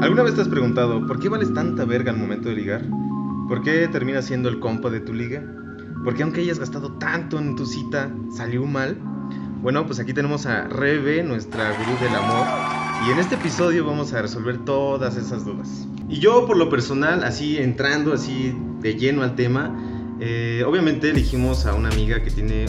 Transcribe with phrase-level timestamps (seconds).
[0.00, 2.84] ¿Alguna vez te has preguntado por qué vales tanta verga al momento de ligar?
[3.48, 5.42] ¿Por qué terminas siendo el compa de tu liga?
[6.04, 8.96] ¿Por qué aunque hayas gastado tanto en tu cita, salió mal?
[9.60, 12.46] Bueno, pues aquí tenemos a Rebe, nuestra gurú del amor,
[13.08, 15.88] y en este episodio vamos a resolver todas esas dudas.
[16.08, 19.76] Y yo, por lo personal, así entrando así de lleno al tema,
[20.20, 22.66] eh, obviamente elegimos a una amiga que tiene,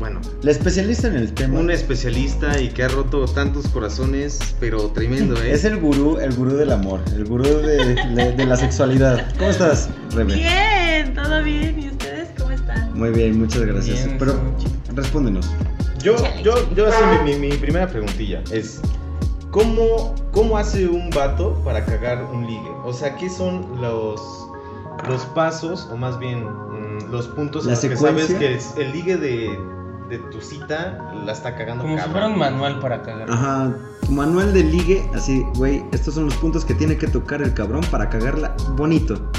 [0.00, 1.60] bueno, La especialista en el tema.
[1.60, 5.52] un especialista y que ha roto tantos corazones, pero tremendo, ¿eh?
[5.52, 9.28] Es el gurú, el gurú del amor, el gurú de, de- de la sexualidad.
[9.38, 10.34] ¿Cómo estás, Rebe?
[10.34, 11.78] Bien, todo bien.
[11.78, 12.98] ¿Y ustedes cómo están?
[12.98, 14.04] Muy bien, muchas gracias.
[14.06, 14.34] Bien, Pero
[14.94, 15.48] respóndenos.
[16.02, 18.80] Yo, yo, yo así, mi, mi- mi primera preguntilla es,
[19.50, 22.70] ¿cómo, ¿cómo hace un vato para cagar un ligue?
[22.84, 24.18] O sea, ¿qué son los,
[25.08, 28.72] los pasos, o más bien mm, los puntos La en los que sabes que es-
[28.78, 29.50] el ligue de,
[30.10, 32.12] de tu cita la está cagando Como si cabrón?
[32.12, 33.30] fuera un manual para cagar.
[33.30, 33.72] Ajá,
[34.04, 37.54] tu manual de ligue, así, güey, estos son los puntos que tiene que tocar el
[37.54, 39.30] cabrón para cagarla bonito.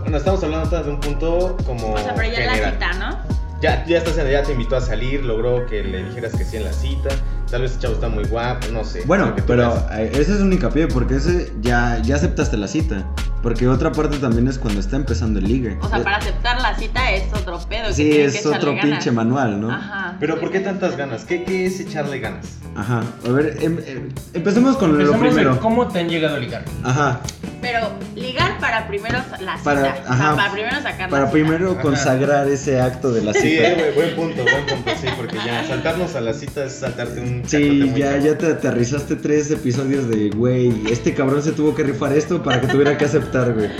[0.00, 2.72] Bueno, estamos hablando de un punto como O sea, pero ya en la general.
[2.74, 3.36] cita, ¿no?
[3.62, 6.58] Ya, ya estás en- ya te invitó a salir, logró que le dijeras que sí
[6.58, 7.08] en la cita.
[7.50, 9.02] Tal vez el chavo está muy guapo, no sé.
[9.06, 13.06] Bueno, pero eh, ese es un hincapié, porque ese ya, ya aceptaste la cita.
[13.46, 15.78] Porque otra parte también es cuando está empezando el ligue.
[15.80, 17.86] O sea, Eh, para aceptar la cita es otro pedo.
[17.86, 18.84] que Sí, que es otro ganas.
[18.84, 19.70] pinche manual, ¿no?
[19.70, 20.16] Ajá.
[20.18, 21.24] Pero ¿por qué tantas ganas?
[21.24, 22.44] ¿Qué, qué es echarle ganas?
[22.74, 23.04] Ajá.
[23.24, 25.60] A ver, em- em- empecemos con lo Empezamos de primero.
[25.60, 26.64] ¿Cómo te han llegado a ligar?
[26.82, 27.20] Ajá.
[27.60, 29.64] Pero ligar para primero la cita.
[29.64, 30.36] Para- o sea, ajá.
[30.36, 31.32] para primero sacar la Para cita.
[31.32, 31.80] primero Ajá.
[31.80, 33.44] consagrar ese acto de la cita.
[33.44, 36.72] Sí, eh, güey, buen punto, buen punto, sí, porque ya saltarnos a la cita es
[36.74, 41.52] saltarte un Sí, muy ya, ya te aterrizaste tres episodios de, güey, este cabrón se
[41.52, 43.70] tuvo que rifar esto para que tuviera que aceptar, güey.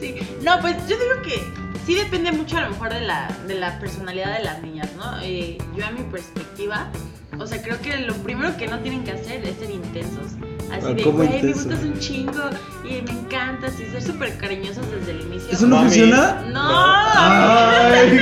[0.00, 0.16] Sí.
[0.42, 1.42] No, pues yo digo que
[1.86, 5.20] sí depende mucho a lo mejor de la, de la personalidad de las niñas, ¿no?
[5.22, 6.90] Eh, yo a mi perspectiva,
[7.38, 10.32] o sea, creo que lo primero que no tienen que hacer es ser intensos.
[10.72, 12.42] Así Ah, de, ¿cómo güey, me gustas un chingo
[12.84, 15.50] y me encantas y ser súper cariñosos desde el inicio.
[15.52, 15.88] ¿Eso no Mami.
[15.88, 16.42] funciona?
[16.52, 16.60] No.
[16.64, 18.20] Ay,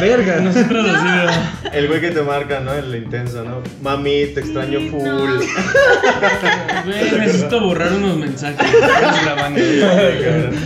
[0.00, 0.40] verga.
[0.40, 1.38] Nosotros así
[1.72, 2.72] El güey que te marca, ¿no?
[2.74, 3.62] El intenso, ¿no?
[3.82, 5.02] Mami, te extraño Sí, full.
[5.04, 5.24] no.
[6.84, 8.58] güey, necesito borrar unos mensajes.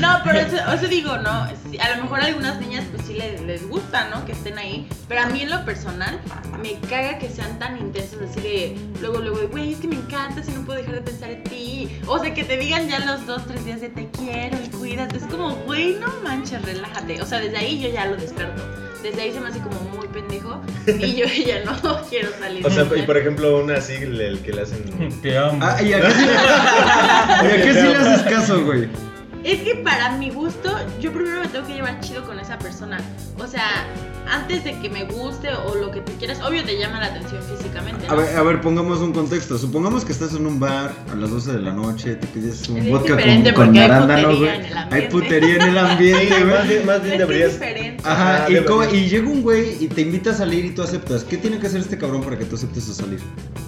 [0.00, 1.30] No, pero eso, eso digo, ¿no?
[1.30, 4.24] A lo mejor a algunas niñas pues sí les, les gusta, ¿no?
[4.26, 4.86] Que estén ahí.
[5.08, 6.18] Pero a mí en lo personal
[6.62, 9.96] me caga que sean tan intensos así de luego, luego, güey, es que me
[10.32, 11.88] encantas y no puedo dejar de pensar en ti.
[12.06, 15.18] O sea, que te digan ya los dos, tres días de te quiero y cuídate.
[15.18, 17.20] Es como, güey, no manches, relájate.
[17.20, 18.62] O sea, desde ahí yo ya lo desperto.
[19.02, 22.66] Desde ahí se me hace como muy pendejo y yo ya no quiero salir.
[22.66, 24.82] O sea, y por ejemplo, una así, el el que le hacen...
[25.22, 25.58] Te amo.
[25.60, 28.88] Ah, ¿y a qué sí, ¿y a qué sí le haces caso, güey?
[29.44, 30.70] Es que para mi gusto,
[31.00, 32.98] yo primero me tengo que llevar chido con esa persona.
[33.38, 33.64] O sea,
[34.30, 37.42] antes de que me guste o lo que tú quieras, obvio te llama la atención
[37.42, 38.06] físicamente.
[38.06, 38.16] A ¿no?
[38.18, 39.58] ver, a ver, pongamos un contexto.
[39.58, 42.76] Supongamos que estás en un bar a las 12 de la noche, te pides un
[42.78, 44.48] Es vodka con, con arándano, güey.
[44.48, 45.08] en el Hay ambiente.
[45.10, 46.68] putería en el ambiente, más güey.
[46.68, 47.58] bien, más bien Es que es deberías...
[48.04, 51.24] Ajá, y, como- y llega un güey y te invita a salir y tú aceptas.
[51.24, 53.20] ¿Qué tiene que hacer este cabrón para que tú aceptes a salir?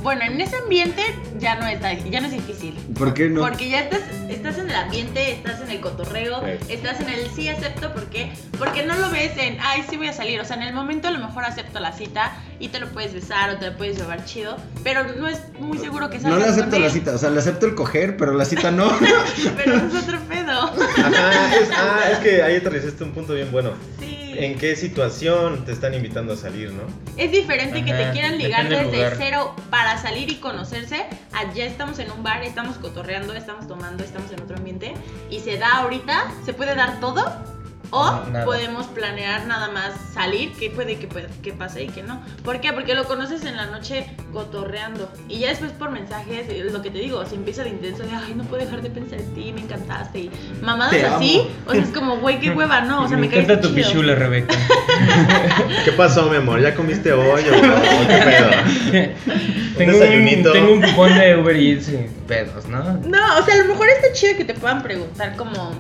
[0.02, 1.02] Bueno, en ese ambiente
[1.38, 2.74] ya no, está, ya no es difícil.
[2.98, 3.40] ¿Por qué no?
[3.40, 6.72] Porque ya estás, estás en el ambiente, estás en el cotorreo, Sí.
[6.74, 8.32] estás en el sí acepto, ¿por qué?
[8.58, 10.40] Porque no lo ves en, ay, sí voy a salir.
[10.40, 12.32] O sea, en el momento a lo mejor acepto la cita
[12.64, 15.76] y te lo puedes besar o te lo puedes llevar chido, pero no es muy
[15.76, 18.16] seguro que No salgas le acepto con la cita, o sea, le acepto el coger,
[18.16, 18.90] pero la cita no.
[19.56, 20.52] Pero eso es otro pedo.
[20.52, 23.72] Ajá, es, ah, es que ahí aterrizaste un punto bien bueno.
[24.00, 24.32] Sí.
[24.36, 26.84] ¿En qué situación te están invitando a salir, no?
[27.16, 31.04] Es diferente que te quieran ligar desde cero para salir y conocerse.
[31.32, 34.94] Allá estamos en un bar, estamos cotorreando, estamos tomando, estamos en otro ambiente.
[35.30, 37.53] Y se da ahorita, se puede dar todo.
[37.96, 38.44] O nada.
[38.44, 42.20] podemos planear nada más salir, que puede que, puede- que pase y que no.
[42.44, 42.72] ¿Por qué?
[42.72, 45.10] Porque lo conoces en la noche cotorreando.
[45.28, 48.10] Y ya después por mensajes, es lo que te digo, se empieza de intenso de,
[48.10, 50.18] ay, no puedo dejar de pensar en ti, me encantaste.
[50.18, 50.30] Y
[50.62, 51.48] mamadas Te así, amo.
[51.66, 53.04] o sea, es como, güey, qué hueva, no.
[53.04, 53.88] O sea, me, me encanta caes tu chido.
[53.88, 54.54] pichula, Rebeca.
[55.84, 56.60] ¿Qué pasó, mi amor?
[56.60, 59.08] ¿Ya comiste hoy o, qué pedo?
[59.78, 62.82] tengo, un, tengo un cupón de Uber Eats y pedos, ¿no?
[62.82, 65.72] No, o sea, a lo mejor está chido que te puedan preguntar como,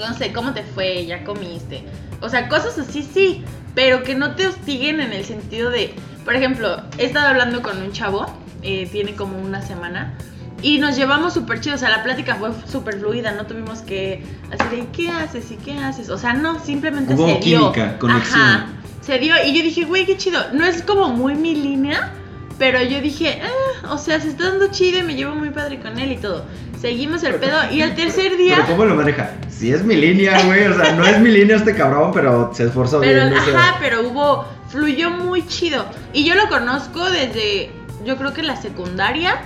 [0.00, 1.06] no sé, ¿cómo te fue?
[1.06, 1.84] ¿Ya comiste?
[2.20, 3.44] O sea, cosas así sí,
[3.74, 5.94] pero que no te hostiguen en el sentido de,
[6.24, 8.26] por ejemplo, he estado hablando con un chavo,
[8.62, 10.14] eh, tiene como una semana,
[10.62, 14.24] y nos llevamos súper chido, o sea, la plática fue súper fluida, no tuvimos que
[14.50, 15.50] así de, ¿qué haces?
[15.50, 16.08] ¿Y qué haces?
[16.08, 17.72] O sea, no, simplemente Hubo se dio.
[17.72, 18.40] química, conexión.
[18.40, 18.66] Ajá,
[19.02, 22.12] se dio, y yo dije, güey, qué chido, no es como muy mi línea,
[22.58, 25.78] pero yo dije, ah, o sea, se está dando chido y me llevo muy padre
[25.78, 26.44] con él y todo.
[26.80, 28.56] Seguimos el pedo y al tercer día.
[28.56, 29.32] Pero ¿cómo lo maneja?
[29.48, 30.66] Sí es mi línea, güey.
[30.66, 33.38] O sea, no es mi línea este cabrón, pero se esforzó Pero, bien.
[33.38, 33.58] o sea.
[33.58, 35.86] ajá, pero hubo, fluyó muy chido.
[36.12, 37.70] Y yo lo conozco desde,
[38.04, 39.40] yo creo que la secundaria.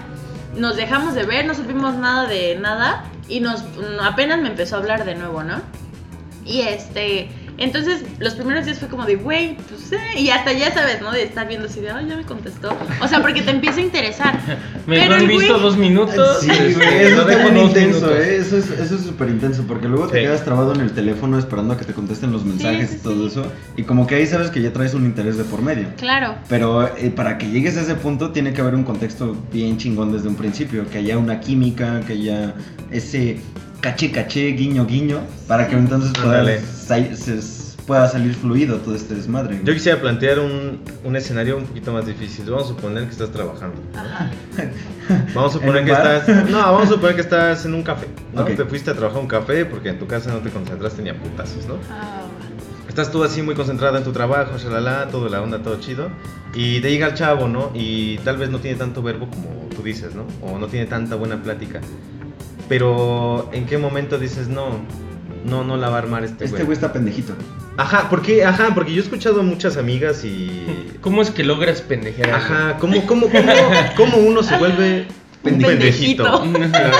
[0.57, 3.63] nos dejamos de ver, no supimos nada de nada y nos
[4.03, 5.63] apenas me empezó a hablar de nuevo, ¿no?
[6.45, 7.29] Y este,
[7.61, 11.13] entonces los primeros días fue como de, güey, pues eh, y hasta ya sabes, ¿no?
[11.13, 12.77] De estar viendo así de, ay, ya me contestó.
[13.03, 14.41] O sea, porque te empieza a interesar.
[14.87, 16.39] Me Pero han el visto güey- dos minutos.
[16.41, 18.17] Sí, güey, lo eso dejo es bien intenso.
[18.17, 18.37] ¿eh?
[18.37, 20.25] Eso es eso es súper intenso, porque luego te Sí.
[20.25, 23.23] quedas trabado en el teléfono esperando a que te contesten los mensajes sí, y todo
[23.23, 23.27] sí.
[23.39, 23.47] eso,
[23.77, 25.89] y como que ahí sabes que ya traes un interés de por medio.
[25.99, 26.35] Claro.
[26.49, 30.13] Pero eh, para que llegues a ese punto tiene que haber un contexto bien chingón
[30.13, 32.55] desde un principio, que haya una química, que haya
[32.91, 33.39] ese
[33.81, 36.61] caché caché, guiño guiño, para que entonces pueda, Ándale.
[36.61, 39.61] sa- se- pueda salir fluido todo este desmadre.
[39.65, 42.45] Yo quisiera plantear un, un escenario un poquito más difícil.
[42.49, 43.81] Vamos a suponer que estás trabajando.
[43.97, 44.31] Ajá.
[45.35, 46.07] Vamos a suponer que bar?
[46.07, 46.49] estás.
[46.51, 48.07] No, vamos a suponer que estás en un café.
[48.33, 48.43] ¿no?
[48.43, 48.55] Ok.
[48.55, 51.09] Te fuiste a trabajar a un café porque en tu casa no te concentraste ni
[51.11, 51.75] a putazos, ¿no?
[51.91, 52.23] Ah,
[52.89, 56.09] Estás tú así muy concentrada en tu trabajo, shalala, todo la onda, todo chido.
[56.55, 57.71] Y te llega el chavo, ¿no?
[57.75, 60.27] Y tal vez no tiene tanto verbo como tú dices, ¿no?
[60.43, 61.81] O no tiene tanta buena plática.
[62.71, 64.79] Pero ¿en qué momento dices, no,
[65.45, 66.67] no, no la va a armar este Este güey?
[66.67, 67.35] güey está pendejito.
[67.77, 70.93] Ajá, porque, ajá, porque yo he escuchado a muchas amigas y...
[71.01, 72.31] ¿Cómo es que logras pendejear?
[72.31, 72.57] a alguien?
[72.57, 73.53] Ajá, ¿cómo, cómo, cómo,
[73.97, 75.09] cómo uno se vuelve
[75.43, 76.43] un pendejito?
[76.43, 76.69] pendejito.
[76.71, 76.97] Claro.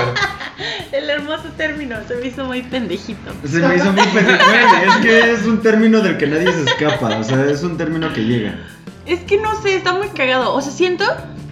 [0.91, 3.31] El hermoso término, se me hizo muy pendejito.
[3.45, 4.43] Se me hizo muy pendejo.
[4.45, 7.77] Güey, Es que es un término del que nadie se escapa, o sea, es un
[7.77, 8.59] término que llega.
[9.05, 10.53] Es que no sé, está muy cagado.
[10.53, 11.05] O sea, siento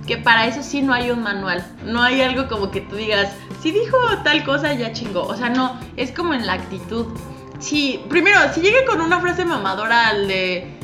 [0.06, 1.66] que para eso sí no hay un manual.
[1.86, 3.30] No hay algo como que tú digas,
[3.62, 5.24] si dijo tal cosa, ya chingó.
[5.24, 7.08] O sea, no, es como en la actitud.
[7.60, 10.78] Si, primero, si llega con una frase mamadora al de.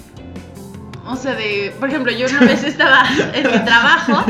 [1.08, 1.74] O sea, de.
[1.80, 4.26] Por ejemplo, yo una vez estaba en mi trabajo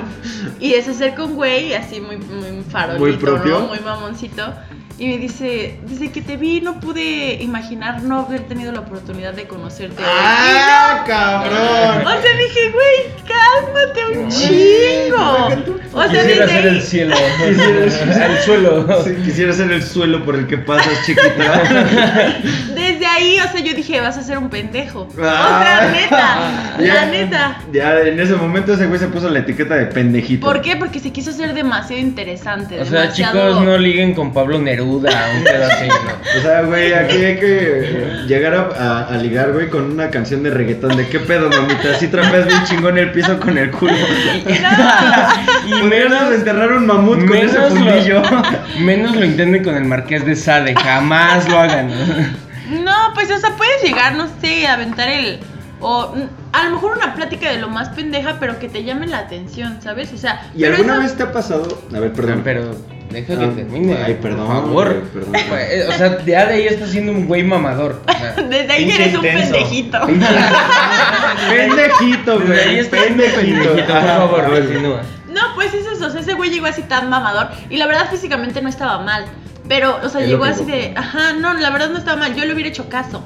[0.59, 3.59] y se acerca un güey así muy, muy farolito, Muy propio.
[3.59, 3.67] ¿no?
[3.67, 4.53] Muy mamoncito.
[4.97, 9.33] Y me dice, desde que te vi no pude imaginar no haber tenido la oportunidad
[9.33, 10.01] de conocerte.
[10.05, 12.21] ¡Ah, O cabrón!
[12.21, 15.75] sea, dije, güey, cálmate un chingo.
[15.91, 17.15] O sea, Quisiera desde ser el cielo.
[17.45, 19.03] el suelo.
[19.03, 21.63] Sí, quisiera ser el suelo por el que pasas, chiquita.
[22.73, 25.01] desde ahí, o sea, yo dije, vas a ser un pendejo.
[25.01, 25.61] O Ah.
[25.61, 27.57] sea, neta, Ya- la neta.
[27.73, 30.45] Ya en ese momento ese güey se puso la etiqueta de pendejito.
[30.45, 30.77] ¿Por qué?
[30.77, 32.79] Porque se quiso ser demasiado interesante.
[32.79, 36.39] O sea, chicos, no liguen con Pablo Neruda, un pedo así, ¿no?
[36.39, 40.09] O sea, güey, aquí hay que eh, llegar a, a- a ligar, güey, con una
[40.09, 41.91] canción de reggaetón de qué pedo, mamita.
[41.95, 43.93] Así trapeas bien chingón el piso con el culo.
[45.67, 48.21] Y menos, enterrar un mamut con ese fundillo.
[48.21, 51.89] lo, menos lo intenten con el Marqués de Sade, jamás lo hagan.
[51.89, 52.83] ¿no?
[52.83, 55.39] No, pues, o sea, puedes llegar, no sé, a aventar el.
[55.81, 56.15] O
[56.53, 59.77] a lo mejor una plática de lo más pendeja, pero que te llame la atención,
[59.83, 60.11] ¿sabes?
[60.13, 60.49] O sea.
[60.55, 61.83] ¿Y pero alguna eso- vez te ha pasado?
[61.95, 62.41] A ver, perdón.
[62.43, 62.75] Pero
[63.09, 63.97] deja que Ah, termine.
[64.03, 64.87] ay, perdón, Por favor.
[64.93, 65.35] güey, perdón.
[65.35, 68.01] Eh, O sea, ya de ahí estás siendo un güey mamador.
[68.07, 69.51] O sea, Desde ahí eres un intenso.
[69.53, 69.99] pendejito.
[71.49, 72.79] pendejito, desde ahí güey.
[72.79, 75.01] estás siendo pendejito, por Ajá, favor, continúa.
[75.29, 78.09] No, pues es eso, o sea, ese güey llegó así tan mamador y la verdad
[78.09, 79.25] físicamente no estaba mal,
[79.67, 82.45] pero, o sea, Es llegó así de, ajá, no, la verdad no estaba mal, yo
[82.45, 83.21] le hubiera hecho caso,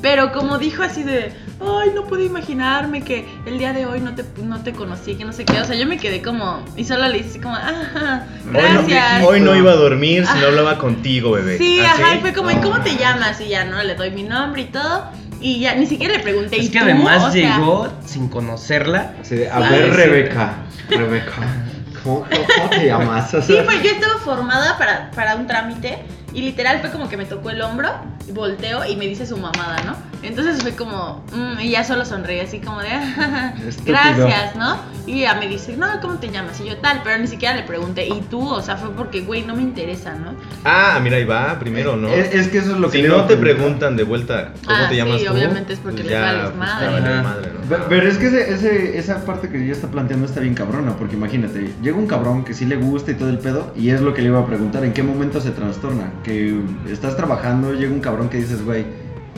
[0.00, 4.14] pero como dijo así de, ay, no puedo imaginarme que el día de hoy no
[4.14, 6.84] te, no te conocí, que no sé qué, o sea, yo me quedé como, y
[6.84, 9.24] solo le hice así como, ajá, Hoy no, gracias.
[9.24, 10.38] hoy no iba a dormir si Ah.
[10.40, 11.58] no hablaba contigo, bebé.
[11.58, 12.02] Sí, ¿Así?
[12.02, 12.98] ajá, y fue como, ¿y cómo te Ah.
[12.98, 13.40] llamas?
[13.40, 13.82] Y ya, ¿no?
[13.82, 15.04] Le doy mi nombre y todo,
[15.40, 16.84] y ya, ni siquiera le pregunté, ¿y Es que tú?
[16.84, 19.12] además O sea, llegó sin conocerla.
[19.20, 19.68] Así de, a Sí.
[19.74, 19.90] ver, Sí.
[19.96, 20.54] Rebeca.
[20.88, 21.32] Rebeca.
[22.02, 22.24] ¿Cómo,
[22.56, 23.32] cómo te llamas?
[23.34, 25.98] O Sí, sea, pues yo estaba formada para, para un trámite
[26.32, 27.90] y literal fue como que me tocó el hombro,
[28.32, 29.96] volteo y me dice su mamada, ¿no?
[30.22, 33.94] Entonces fue como, mm, y ya solo sonreí así como de, "Ah, Estúpido.
[33.94, 34.76] gracias, ¿no?
[35.06, 36.60] Y ya me dice, no, ¿cómo te llamas?
[36.60, 38.46] Y yo tal, pero ni siquiera le pregunté, ¿y tú?
[38.48, 40.34] O sea, fue porque, güey, no me interesa, ¿no?
[40.64, 42.08] Ah, mira, ahí va, primero, ¿no?
[42.08, 44.76] Es, es que eso es lo que si le no te preguntan de vuelta cómo
[44.78, 47.50] Ah, te llamas sí, tú, obviamente es porque pues les ya, vales pues, madre.
[47.68, 50.92] Pero, pero es que ese, ese- esa parte que ella está planteando está bien cabrona,
[50.96, 54.00] porque imagínate, llega un cabrón que sí le gusta y todo el pedo, y es
[54.02, 56.12] lo que le iba a preguntar, ¿en qué momento se trastorna?
[56.22, 58.84] Que estás trabajando, llega un cabrón que dices, güey,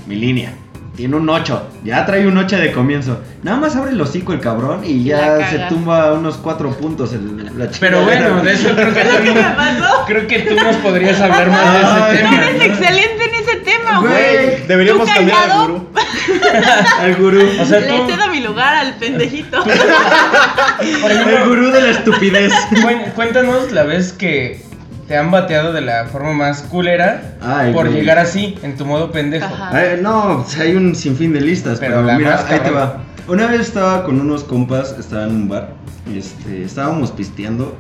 [0.07, 0.55] mi línea,
[0.97, 4.41] tiene un 8, ya trae un 8 de comienzo, nada más abre el hocico el
[4.41, 8.93] cabrón y ya se tumba unos 4 puntos el, la Pero bueno, de eso creo
[8.93, 10.05] que ¿Qué tú, me pasó?
[10.07, 12.47] creo que tú nos podrías hablar más Ay, de ese Tú tema.
[12.49, 14.67] eres excelente en ese tema, Güey.
[14.67, 15.63] Deberíamos ¿Tú cambiar callado?
[15.63, 15.89] gurú.
[17.01, 17.49] Al gurú.
[17.61, 19.63] O sea, Le cedo mi lugar al pendejito.
[19.65, 22.53] por el ejemplo, gurú de la estupidez.
[23.15, 24.61] cuéntanos la vez que
[25.13, 28.01] te han bateado de la forma más culera Ay, por güey.
[28.01, 29.47] llegar así, en tu modo pendejo.
[29.71, 32.71] Ay, no, pues hay un sinfín de listas, Pero pero, la mira, más ahí te
[32.71, 33.03] va.
[33.29, 35.75] Una vez estaba con unos compas, estaba en un bar,
[36.17, 37.77] este, estábamos pisteando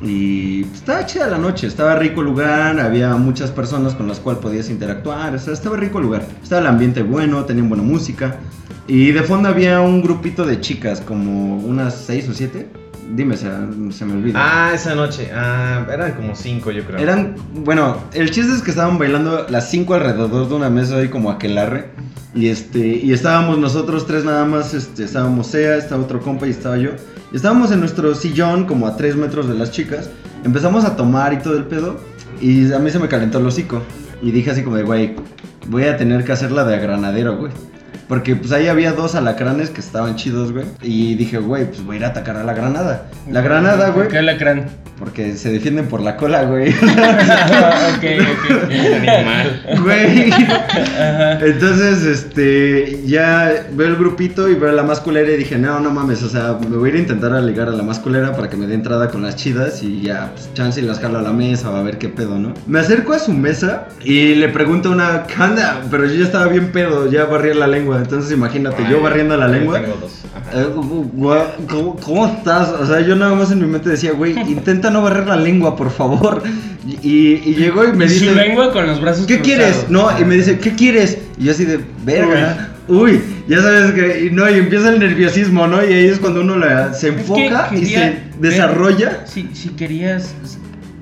[0.00, 4.18] y pues, estaba chida la noche, estaba rico el lugar, había muchas personas con las
[4.18, 7.84] cuales podías interactuar, o sea, estaba rico el lugar, estaba el ambiente bueno, tenían buena
[7.84, 8.36] música
[8.86, 12.68] y de fondo había un grupito de chicas, como unas seis o siete,
[13.14, 13.48] Dime, se,
[13.90, 14.38] se me olvida.
[14.38, 15.30] Ah, esa noche.
[15.34, 16.98] Ah, eran como cinco, yo creo.
[16.98, 21.08] Eran, bueno, el chiste es que estaban bailando las cinco alrededor de una mesa ahí
[21.08, 21.90] como aquelarre.
[22.34, 26.50] Y este, y estábamos nosotros tres nada más, este, estábamos Sea, estaba otro compa y
[26.50, 26.90] estaba yo.
[27.32, 30.10] Y estábamos en nuestro sillón como a tres metros de las chicas.
[30.44, 31.98] Empezamos a tomar y todo el pedo.
[32.40, 33.82] Y a mí se me calentó el hocico.
[34.22, 35.16] Y dije así como de, güey,
[35.68, 37.52] voy a tener que hacerla de granadero, güey.
[38.10, 40.64] Porque pues ahí había dos alacranes que estaban chidos, güey.
[40.82, 43.06] Y dije, güey, pues voy a ir a atacar a la granada.
[43.30, 44.06] La granada, güey.
[44.06, 44.66] ¿Por qué alacrán?
[44.98, 46.70] Porque se defienden por la cola, güey.
[46.74, 48.70] ok, ok.
[48.96, 49.80] Animal.
[49.82, 50.32] Güey.
[50.32, 51.38] Ajá.
[51.40, 55.78] Entonces, este, ya veo el grupito y veo a la más culera y dije, no,
[55.78, 58.00] no mames, o sea, me voy a ir a intentar a ligar a la más
[58.00, 60.98] culera para que me dé entrada con las chidas y ya, pues, chance y las
[60.98, 62.52] jalo a la mesa, va a ver qué pedo, ¿no?
[62.66, 65.80] Me acerco a su mesa y le pregunto una, ¿qué onda?
[65.90, 69.48] Pero yo ya estaba bien pedo, ya barría la lengua, entonces imagínate, yo barriendo la
[69.48, 69.80] lengua.
[69.80, 70.12] Tengo dos.
[70.34, 70.60] Ajá.
[70.60, 70.66] Eh,
[71.68, 72.68] ¿Cómo, cómo estás?
[72.70, 75.76] O sea, yo nada más en mi mente decía, güey, intenta no barrer la lengua,
[75.76, 76.42] por favor.
[77.02, 79.58] Y, y llegó y me Y dice, su lengua con los brazos ¿qué cruzados.
[79.76, 79.90] quieres?
[79.90, 81.18] No, y me dice, ¿qué quieres?
[81.38, 82.68] Y yo así de, verga.
[82.88, 85.80] Uy, ya sabes que, y no, y empieza el nerviosismo, ¿no?
[85.84, 89.24] Y ahí es cuando uno la- se Es que enfoca y se ver desarrolla.
[89.26, 90.34] Si, si querías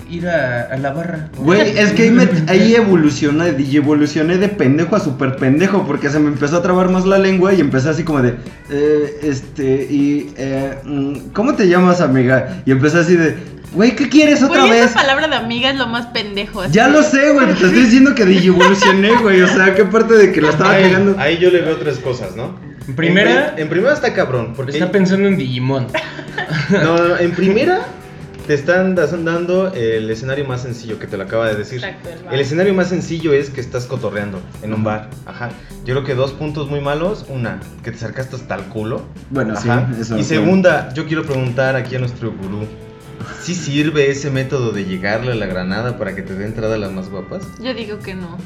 [0.08, 1.28] ir a, a la barra.
[1.36, 6.08] Güey, es que ahí, me- ahí evolucioné, y evolucioné de pendejo a super pendejo, porque
[6.10, 8.34] se me empezó a trabar más la lengua y empecé así como de,
[8.70, 12.62] eh, este, y, eh, mm, ¿cómo te llamas, amiga?
[12.66, 13.36] Y empecé así de,
[13.72, 14.86] güey, ¿qué quieres otra Güey, vez?
[14.86, 16.62] esa palabra de amiga es lo más pendejo.
[16.62, 16.72] así.
[16.72, 20.32] Ya lo sé, güey, te estoy diciendo que evolucioné, güey, o sea, qué parte de
[20.32, 21.16] que la estaba ahí, cagando.
[21.18, 22.54] ahí yo le veo tres cosas, ¿no?
[22.86, 24.54] En primera- En, en primera está cabrón.
[24.56, 25.88] Porque Está pensando en Digimon.
[26.70, 27.80] No, no, no, en primera
[28.48, 31.84] te están dando el escenario más sencillo que te lo acaba de decir.
[31.84, 32.32] Exacto, el.
[32.34, 35.10] El escenario más sencillo es que estás cotorreando en un bar.
[35.26, 35.50] Ajá.
[35.84, 37.26] Yo creo que dos puntos muy malos.
[37.28, 39.04] Una, que te acercaste hasta el culo.
[39.28, 39.90] Bueno, sí, Ajá.
[40.00, 42.66] eso Y segunda, yo quiero preguntar aquí a nuestro gurú.
[43.42, 46.78] ¿Sí sirve ese método de llegarle a la granada para que te dé entrada a
[46.78, 47.42] las más guapas?
[47.60, 48.38] Yo digo que no.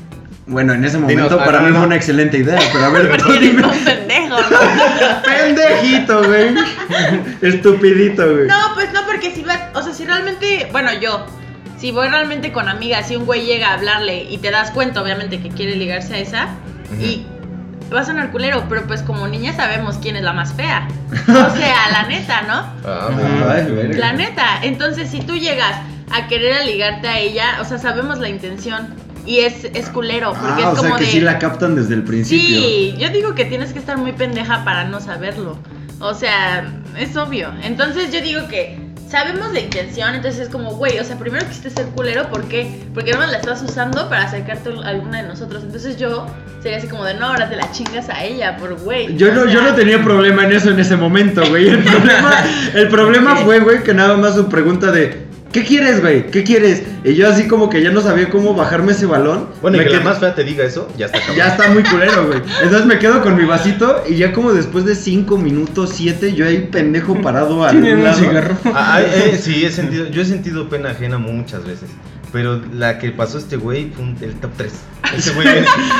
[0.46, 1.76] Bueno, en ese Dinos, momento ah, para mí no.
[1.76, 3.62] fue una excelente idea, pero a ver, eres dime.
[3.84, 5.22] pendejo, ¿no?
[5.24, 6.54] Pendejito, güey.
[7.42, 8.48] Estupidito, güey.
[8.48, 9.71] No, pues no, porque si sea,
[10.02, 11.24] si realmente, bueno, yo,
[11.78, 15.00] si voy realmente con amigas, si un güey llega a hablarle y te das cuenta,
[15.02, 16.48] obviamente, que quiere ligarse a esa,
[17.00, 17.24] y
[17.90, 20.88] vas a sonar culero, pero pues como niña sabemos quién es la más fea.
[21.28, 22.54] O sea, la neta, ¿no?
[22.84, 23.08] Ah,
[23.52, 23.92] Ay.
[23.92, 24.58] La neta.
[24.62, 25.76] Entonces, si tú llegas
[26.10, 28.94] a querer ligarte a ella, o sea, sabemos la intención.
[29.24, 31.10] Y es, es culero, porque Ah, es o como sea que de.
[31.12, 32.58] sí la captan desde el principio.
[32.60, 35.56] Sí, yo digo que tienes que estar muy pendeja para no saberlo.
[36.00, 36.64] O sea,
[36.98, 37.52] es obvio.
[37.62, 38.80] Entonces yo digo que
[39.12, 42.80] sabemos la intención, entonces es como, güey, o sea, primero quisiste ser culero, ¿por qué?
[42.94, 45.62] Porque no la estás usando para acercarte a alguna de nosotros.
[45.62, 46.26] Entonces yo
[46.62, 49.14] sería así como de, no, ahora te la chingas a ella, por güey.
[49.18, 51.68] Yo no, yo no tenía problema en eso en ese momento, güey.
[51.68, 56.30] El problema, el problema fue, güey, que nada más su pregunta de ¿Qué quieres, güey?
[56.30, 56.82] ¿Qué quieres?
[57.04, 59.48] Y yo así como que ya no sabía cómo bajarme ese balón.
[59.60, 61.36] Bueno, y que la más fea te diga eso, ya está cabrón.
[61.36, 62.40] Ya está muy culero, güey.
[62.62, 66.46] Entonces me quedo con mi vasito y ya como después de 5 minutos, 7, yo
[66.46, 68.18] ahí pendejo parado al ¿Tienen un lado.
[68.18, 68.56] cigarro?
[68.66, 71.90] Ah, ah, eh, sí, he sentido, yo he sentido pena ajena muchas veces.
[72.32, 74.72] Pero la que pasó este güey fue un- el top 3.
[75.18, 75.46] Ese güey,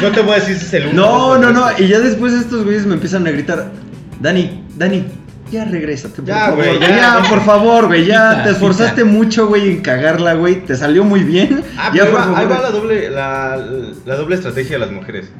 [0.00, 0.94] no te voy a decir si es el uno.
[1.02, 1.66] No, o no, no.
[1.78, 3.70] Y ya después estos güeyes me empiezan a gritar,
[4.18, 5.04] Dani, Dani,
[5.52, 6.56] ya regrésate, por Ya, favor.
[6.64, 6.88] güey, Ya,
[7.22, 7.22] ya.
[7.28, 10.64] por favor, güey, ya te esforzaste mucho, güey, en cagarla, güey.
[10.64, 11.62] Te salió muy bien.
[11.78, 12.58] Ah, ya, pero por ahí va, ahí favor.
[12.58, 13.66] va la, doble, la,
[14.06, 15.30] la doble estrategia de las mujeres.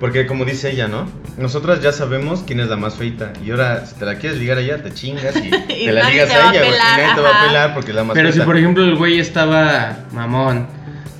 [0.00, 1.08] Porque como dice ella, ¿no?
[1.38, 3.32] Nosotras ya sabemos quién es la más feita.
[3.44, 6.10] Y ahora, si te la quieres ligar a ella, te chingas y, Y te la
[6.10, 6.78] ligas te a ella, güey.
[6.78, 9.18] Nadie te va a pelar porque es la más Pero si por ejemplo el güey
[9.20, 10.66] estaba mamón,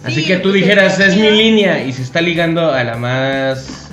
[0.04, 1.34] así Sí, que tú pues, dijeras es mi chido".
[1.36, 3.83] línea y se está ligando a la más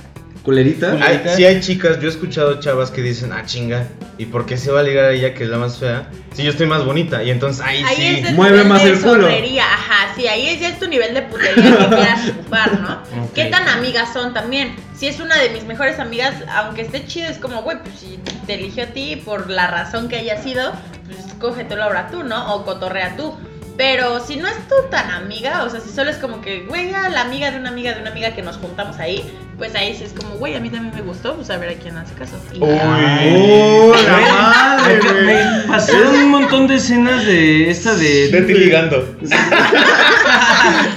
[0.43, 0.93] ¿Culerita?
[0.93, 3.85] Cul- Hay, sí hay chicas, yo he escuchado chavas que dicen, ah, chinga,
[4.17, 6.07] ¿y por qué se va a ligar a ella que es la más fea?
[6.33, 7.23] Si yo estoy más bonita.
[7.23, 8.23] Y entonces, ahí, Ahí sí.
[8.27, 9.27] es Mueve más de el culo.
[9.27, 13.01] ajá, sí, ahí es, ya es tu nivel de putería que quieras ocupar, ¿no?
[13.35, 14.75] ¿Qué tan amigas son también?
[14.95, 18.19] Si es una de mis mejores amigas, aunque esté chido, es como, güey, pues si
[18.47, 20.71] te eligió a ti por la razón que haya sido,
[21.05, 22.55] pues cógetelo ahora tú, ¿no?
[22.55, 23.35] O cotorrea tú.
[23.81, 26.93] Pero si no es tú tan amiga, o sea, si solo es como que, güey,
[26.93, 29.23] a la amiga de una amiga de una amiga que nos juntamos ahí,
[29.57, 31.73] pues ahí sí es como, güey, a mí también me gustó, pues a ver a
[31.81, 32.35] quién hace caso.
[32.53, 33.19] Y ya.
[33.35, 35.67] ¡Oh, la madre, güey!
[35.67, 38.27] pasaron un montón de escenas de esta de.
[38.27, 39.15] De ti ligando.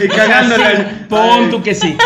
[0.00, 0.70] Y cagándola.
[0.76, 1.96] Sí, Pon tú que sí.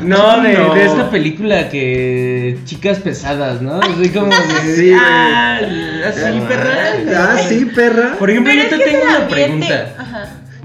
[0.00, 0.74] No, de, No.
[0.74, 2.58] de esta película que.
[2.64, 3.80] Chicas pesadas, ¿no?
[3.80, 4.76] Así como de.
[4.76, 5.60] Sí, ah,
[6.08, 6.74] así, perra.
[7.16, 8.14] Ah, sí, perra.
[8.18, 9.34] Por ejemplo, Pero yo te tengo una ambiente-
[9.66, 9.94] pregunta.
[9.98, 10.13] Ajá.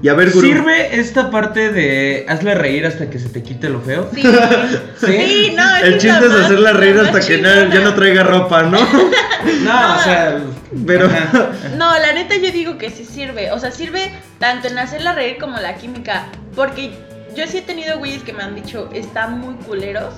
[0.02, 0.30] Y a ver.
[0.30, 4.08] ¿Sirve esta parte de hazle reír hasta que se te quite lo feo?
[4.14, 4.22] Sí,
[4.96, 5.06] ¿Sí?
[5.06, 7.94] sí, no, esa El es chiste es hacerla reír la hasta que no- ya no
[7.94, 8.78] traiga ropa, ¿no?
[8.80, 10.38] No, o sea,
[10.86, 11.06] Pero.
[11.06, 11.50] Ajá.
[11.76, 13.50] No, la neta yo digo que sí sirve.
[13.52, 16.26] O sea, sirve tanto en hacerla reír como la química.
[16.54, 16.90] Porque
[17.36, 20.14] yo sí he tenido güeyes que me han dicho, están muy culeros.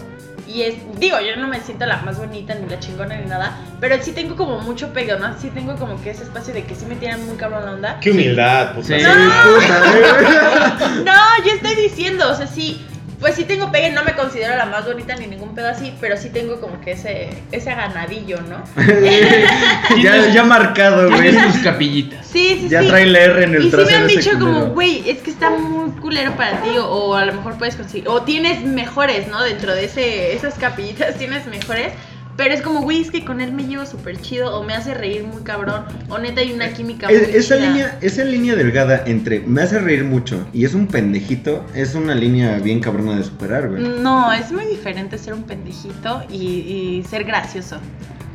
[0.53, 3.57] Y es, digo, yo no me siento la más bonita ni la chingona ni nada.
[3.81, 5.39] Pero sí tengo como mucho pego, ¿no?
[5.39, 8.01] Sí tengo como que ese espacio de que sí me tiran muy cabrón la onda.
[8.01, 8.87] Qué humildad, puta.
[8.87, 8.95] Sí.
[11.05, 12.85] No, yo estoy diciendo, o sea, sí.
[13.23, 16.17] Pues sí tengo pegue, no me considero la más bonita ni ningún pedo así, pero
[16.19, 18.63] sí tengo como que ese, ese ganadillo, ¿no?
[20.03, 21.33] ya, ya marcado, güey.
[21.33, 22.27] tus capillitas.
[22.27, 22.89] Sí, sí, Ya sí.
[22.89, 24.39] trae la R en el Y sí me han dicho culero.
[24.61, 27.77] como, güey, es que está muy culero para ti, o, o a lo mejor puedes
[27.77, 29.41] conseguir, o tienes mejores, ¿no?
[29.43, 31.93] Dentro de ese, esas capillitas tienes mejores,
[32.37, 34.95] pero es como, güey, es que con él me llevo súper chido, o me hace
[34.95, 37.69] reír muy cabrón, o neta hay una química muy Es- esa chida.
[37.69, 42.15] línea, esa línea delgada entre me hace reír mucho y es un pendejito, es una
[42.15, 43.83] línea bien cabrona de superar, güey.
[43.83, 46.37] No, es muy diferente ser un pendejito y,
[47.01, 47.77] y ser gracioso.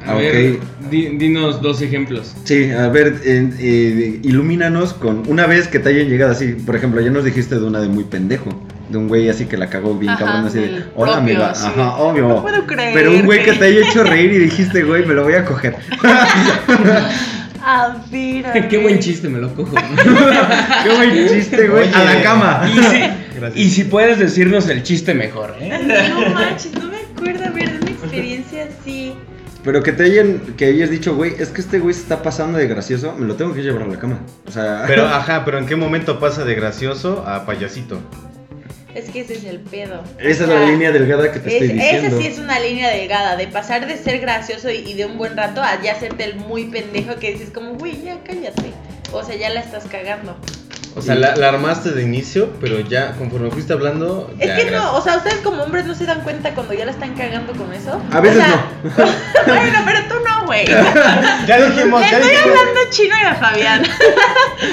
[0.06, 2.34] A ver, di- dinos dos ejemplos.
[2.46, 6.54] Sí, a ver, eh, eh, ilumínanos con una vez que te hayan llegado así.
[6.54, 8.50] Por ejemplo, ya nos dijiste de una de muy pendejo.
[8.89, 11.56] De un güey así que la cagó bien Ajá, cabrón, así de, hola propio, amiga,
[11.56, 11.67] sí.
[11.67, 12.27] ajá, obvio.
[12.27, 15.13] No puedo creer Pero un güey que te haya hecho reír y dijiste, güey, me
[15.13, 15.75] lo voy a coger.
[17.63, 19.75] A ver, a Qué buen chiste, me lo cojo.
[20.84, 21.91] Qué buen chiste, güey.
[21.94, 22.62] A la cama.
[22.65, 22.79] Y si,
[23.36, 23.56] Gracias.
[23.56, 26.10] y si puedes decirnos el chiste mejor, ¿eh?
[26.10, 29.13] No manches, no me acuerdo haber de una experiencia así.
[29.63, 32.58] Pero que te hayan, que hayas dicho, güey, es que este güey se está pasando
[32.58, 34.20] de gracioso, me lo tengo que llevar a la cama.
[34.48, 38.00] O sea, Pero, ajá, pero ¿en qué momento pasa de gracioso a payasito?
[38.98, 40.04] Es que ese es el pedo.
[40.20, 42.08] esa es la línea delgada que te estoy es- diciendo.
[42.08, 45.18] Esa sí es una línea delgada, de pasar de ser gracioso y, y de un
[45.18, 48.72] buen rato a ya hacerte el muy pendejo que dices como, güey, ya cállate.
[49.13, 50.36] O sea, ya la estás cagando.
[50.96, 54.34] O sea, la, la armaste de inicio, pero ya conforme fuiste hablando.
[54.39, 54.84] Es ya, que gracias.
[54.84, 57.54] no, o sea, ustedes como hombres no se dan cuenta cuando ya la están cagando
[57.54, 58.01] con eso.
[58.12, 59.06] A veces O sea,
[59.46, 60.17] bueno, pero tú no,
[60.48, 60.66] güey.
[61.48, 62.58] Ya dijimos, ya estoy dijimos.
[62.60, 63.84] hablando chino y a Fabián.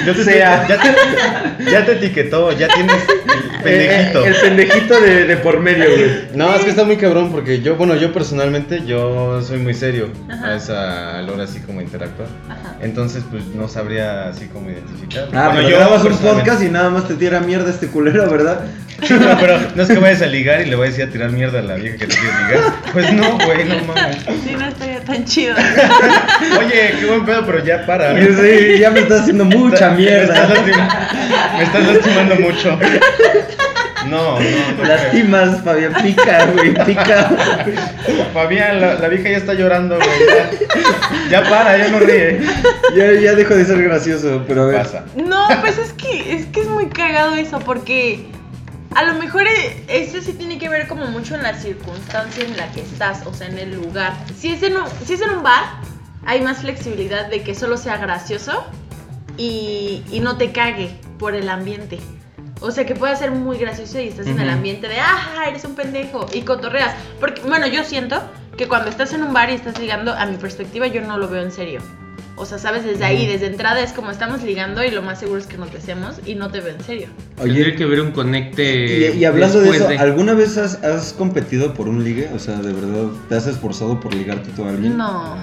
[0.05, 0.67] Yo te, Sea.
[0.67, 4.25] ya, te, ya te etiquetó, ya tienes el pendejito.
[4.25, 6.11] Eh, el pendejito de, de por medio, güey.
[6.33, 10.09] No, es que está muy cabrón porque yo, bueno, yo personalmente, yo soy muy serio
[10.29, 10.47] Ajá.
[10.47, 12.27] a esa a la hora así como interactuar.
[12.49, 12.75] Ajá.
[12.81, 15.29] Entonces, pues no sabría así como identificar.
[15.33, 18.29] Ah, Bueno, pero yo grabas un podcast y nada más te tira mierda este culero,
[18.29, 18.61] ¿verdad?
[19.09, 21.29] No, pero no es que vayas a ligar y le voy a decir a tirar
[21.29, 22.73] mierda a la vieja que te quiere ligar.
[22.93, 24.17] Pues no, güey, no mames.
[24.45, 25.55] Sí, no estaría tan chido.
[26.59, 28.15] Oye, qué buen pedo, pero ya para.
[28.17, 31.09] Sí, ya me estás haciendo mucha Me estás, mierda.
[31.57, 32.77] me estás lastimando mucho.
[34.09, 34.39] No, no,
[34.77, 34.83] no.
[34.87, 37.31] Lastimas, Fabián, pica, güey, pica.
[38.33, 40.09] Fabián, la, la vieja ya está llorando, güey.
[41.29, 42.39] Ya, ya para, ya no ríe.
[42.95, 44.77] Ya, ya dejo de ser gracioso, pero a ver.
[44.77, 45.05] Pasa.
[45.15, 48.25] No, pues es que es que es muy cagado eso porque
[48.95, 52.55] a lo mejor eh, eso sí tiene que ver como mucho en la circunstancia en
[52.55, 54.13] la que estás, o sea, en el lugar.
[54.37, 55.63] Si es en un, si es en un bar,
[56.25, 58.65] hay más flexibilidad de que solo sea gracioso
[59.37, 61.99] y, y no te cague por el ambiente.
[62.61, 65.65] O sea, que pueda ser muy gracioso y estás en el ambiente de, ah, eres
[65.65, 66.95] un pendejo y cotorreas.
[67.19, 68.23] Porque, bueno, yo siento
[68.57, 71.27] que cuando estás en un bar y estás ligando, a mi perspectiva, yo no lo
[71.27, 71.81] veo en serio.
[72.37, 75.39] O sea, sabes, desde ahí, desde entrada es como estamos ligando y lo más seguro
[75.39, 77.07] es que nos deseamos y no te veo en serio.
[77.37, 79.13] Tendría Oye, que ver un conecte.
[79.15, 82.29] y, y hablando de eso, ¿alguna vez has, has competido por un ligue?
[82.35, 84.97] O sea, de verdad, ¿te has esforzado por ligarte tú a alguien?
[84.97, 85.37] No,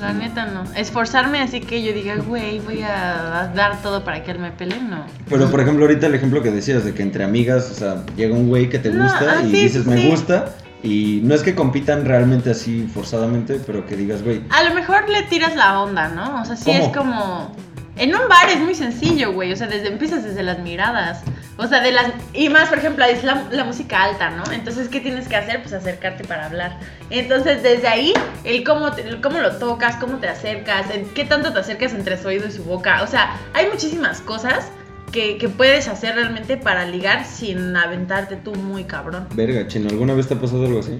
[0.00, 0.64] la neta no.
[0.76, 4.80] Esforzarme así que yo diga, güey, voy a dar todo para que él me pelee,
[4.80, 5.04] no.
[5.28, 8.34] Pero por ejemplo, ahorita el ejemplo que decías de que entre amigas, o sea, llega
[8.34, 10.54] un güey que te No, gusta ah, y sí, dices sí, me gusta.
[10.82, 15.08] Y no es que compitan realmente así forzadamente, pero que digas, güey, A lo mejor
[15.10, 16.40] le tiras la onda, ¿no?
[16.40, 16.78] O sea, sí ¿Cómo?
[16.84, 17.56] es como...
[17.96, 19.52] En un bar es muy sencillo, güey.
[19.52, 21.20] O sea, desde empiezas desde las miradas.
[21.58, 22.06] O sea, de las...
[22.32, 24.42] Y más, por ejemplo, es la, la música alta, ¿no?
[24.52, 25.60] Entonces, ¿qué tienes que hacer?
[25.60, 26.78] Pues acercarte para hablar.
[27.10, 28.14] Entonces, desde ahí,
[28.44, 32.16] el cómo, te- el cómo lo tocas, cómo te acercas, qué tanto te acercas entre
[32.16, 33.02] su oído y su boca.
[33.02, 34.70] O sea, hay muchísimas cosas
[35.10, 39.26] que, que puedes hacer realmente para ligar sin aventarte tú muy cabrón.
[39.34, 40.98] verga, chino, ¿alguna vez te ha pasado algo así?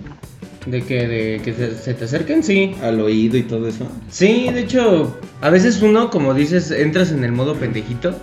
[0.66, 2.42] ¿De que, de que se, se te acerquen?
[2.42, 2.74] Sí.
[2.82, 3.86] Al oído y todo eso.
[4.10, 8.14] Sí, de hecho, a veces uno, como dices, entras en el modo pendejito.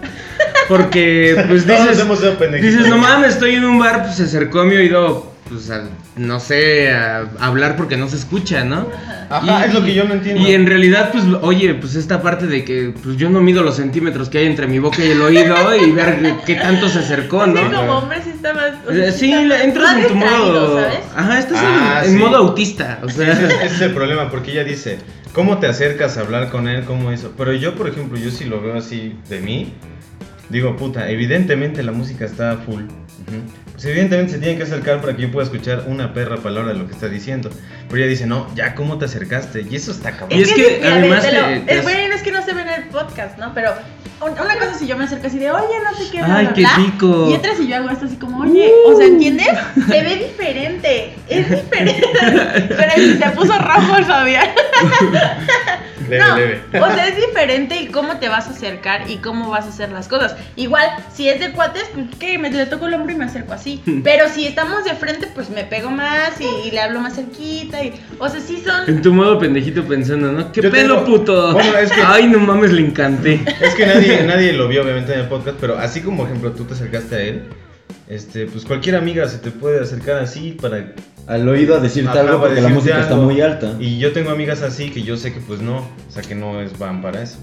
[0.67, 2.73] Porque, pues Todos dices, hemos sido pendejitos.
[2.75, 5.83] dices, no mames, estoy en un bar, pues se acercó a mi oído, pues a-
[6.15, 8.87] no sé, a hablar porque no se escucha, ¿no?
[9.29, 10.41] Ajá, es lo que yo no entiendo.
[10.47, 13.75] Y en realidad, pues, oye, pues esta parte de que pues yo no mido los
[13.75, 17.45] centímetros que hay entre mi boca y el oído y ver qué tanto se acercó,
[17.47, 17.61] ¿no?
[17.71, 18.71] como hombre sí está más...
[18.87, 20.81] o sea, Sí, está entras más en tu modo.
[20.81, 20.99] ¿sabes?
[21.15, 22.17] Ajá, estás en- Ah, en, sí.
[22.17, 22.99] modo autista.
[23.03, 24.99] O sea, Ese, es- ese es el problema, porque ella dice,
[25.33, 26.83] ¿cómo te acercas a hablar con él?
[26.85, 27.33] ¿Cómo eso?
[27.37, 29.73] Pero yo, por ejemplo, yo sí lo veo así de mí.
[30.49, 32.83] digo, puta, evidentemente la música está full.
[33.83, 36.87] Evidentemente se tiene que acercar para que yo pueda escuchar una perra palabra de lo
[36.87, 37.49] que está diciendo.
[37.89, 39.65] Pero ella dice, no, ya, ¿cómo te acercaste?
[39.69, 40.37] Y eso está cabrón.
[40.39, 42.43] Y es que, mira, además te lo- te- te es has- bueno, es que no
[42.43, 43.53] se ve en el podcast, ¿no?
[43.53, 43.73] Pero
[44.21, 46.45] un- una cosa si yo me acerco así de, oye, no sé qué, bla, Ay,
[46.45, 47.27] bla, qué bla", rico.
[47.29, 49.47] Y otra si yo hago esto así como, oye, o sea, ¿entiendes?
[49.87, 52.01] Se ve diferente, es diferente.
[52.69, 54.47] Pero se puso rojo el Fabián.
[56.09, 56.61] Leve, no, leve.
[56.81, 59.91] o sea, es diferente y cómo te vas a acercar y cómo vas a hacer
[59.91, 60.35] las cosas.
[60.55, 63.53] Igual, si es de cuates, pues que me le toco el hombro y me acerco
[63.53, 63.81] así.
[64.03, 67.83] Pero si estamos de frente, pues me pego más y, y le hablo más cerquita.
[67.83, 68.87] Y, o sea, sí son.
[68.89, 70.51] En tu modo pendejito pensando, ¿no?
[70.51, 71.53] ¿Qué Yo tengo- puto?
[71.53, 73.41] Bueno, es que- Ay, no mames, le encanté.
[73.61, 76.63] Es que nadie, nadie lo vio obviamente en el podcast, pero así como ejemplo tú
[76.65, 77.43] te acercaste a él,
[78.09, 80.93] este, pues cualquier amiga se te puede acercar así para
[81.27, 83.73] Al oído a decirte Ajá, algo para porque la decirte música está muy alta.
[83.79, 86.61] Y yo tengo amigas así que yo sé que pues no, o sea que no
[86.61, 87.37] es van para eso.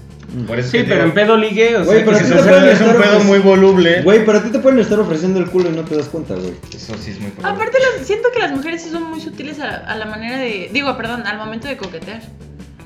[0.47, 2.29] Por eso es Sí, pero digo, en pedo ligue, o Güey, sea, pero que si
[2.31, 4.01] se se es un estar pedo muy voluble.
[4.01, 6.33] Güey, pero a ti te pueden estar ofreciendo el culo y no te das cuenta,
[6.33, 6.53] güey.
[6.75, 7.55] Eso sí es muy probable.
[7.61, 10.71] Aparte, las- siento que las mujeres sí son muy sutiles a, a la manera de.
[10.73, 12.21] Digo, perdón, al momento de coquetear.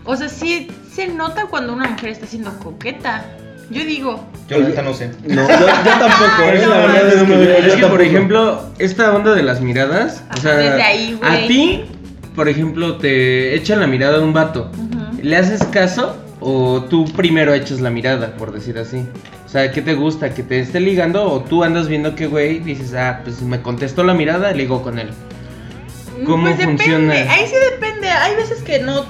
[0.03, 3.25] O sea, sí se nota cuando una mujer está siendo coqueta.
[3.69, 4.25] Yo digo.
[4.47, 5.11] Yo la neta no sé.
[5.27, 8.01] No, yo, yo tampoco, eh, la verdad es es que yo- yo Es que, por
[8.01, 11.43] ejemplo, esta onda de las miradas, o Ajá, sea, desde ahí, güey.
[11.45, 11.83] a ti,
[12.35, 14.71] por ejemplo, te echan la mirada a un vato.
[15.21, 19.05] ¿Le haces caso o tú primero echas la mirada, por decir así?
[19.45, 20.33] O sea, ¿qué te gusta?
[20.33, 24.03] ¿Que te esté ligando o tú andas viendo que güey dices, ah, pues me contestó
[24.03, 25.09] la mirada, ligo con él?
[26.25, 27.13] ¿Cómo pues funciona?
[27.13, 27.29] depende.
[27.29, 28.09] Ahí sí depende.
[28.09, 29.05] Hay veces que no.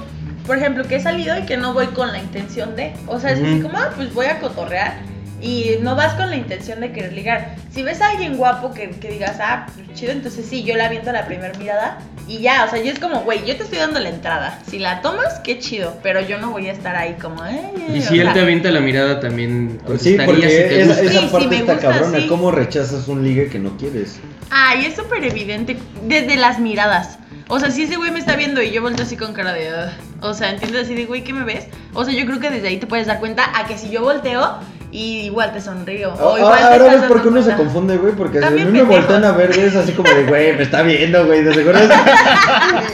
[0.50, 2.92] Por ejemplo, que he salido y que no voy con la intención de.
[3.06, 4.94] O sea, es así como, ah, pues voy a cotorrear.
[5.40, 7.54] Y no vas con la intención de querer ligar.
[7.72, 10.86] Si ves a alguien guapo que, que digas, ah, pues chido, entonces sí, yo la
[10.86, 11.98] aviento a la primera mirada.
[12.26, 14.58] Y ya, o sea, yo es como, güey, yo te estoy dando la entrada.
[14.68, 15.96] Si la tomas, qué chido.
[16.02, 17.60] Pero yo no voy a estar ahí como, eh.
[17.94, 21.02] Y si él te avienta la mirada también, Sí, contestarías porque si te esa, gusta.
[21.04, 22.18] esa Sí, sí, parte me está gusta, cabrona.
[22.18, 22.26] sí.
[22.26, 24.18] ¿Cómo rechazas un ligue que no quieres?
[24.50, 25.76] Ay, es súper evidente
[26.08, 27.19] desde las miradas.
[27.52, 29.68] O sea, si ese güey me está viendo y yo volteo así con cara de...
[29.72, 29.90] "Ugh",
[30.22, 30.84] o sea, ¿entiendes?
[30.84, 31.66] Así de, güey, ¿qué me ves?
[31.94, 34.02] O sea, yo creo que desde ahí te puedes dar cuenta a que si yo
[34.02, 34.58] volteo
[34.92, 36.12] y igual te sonrío.
[36.14, 38.72] O Ah, te ahora ves por qué uno se confunde, güey, porque si a También
[38.72, 41.42] mí me voltean a ver, güey, es así como de, güey, me está viendo, güey,
[41.44, 41.78] de seguro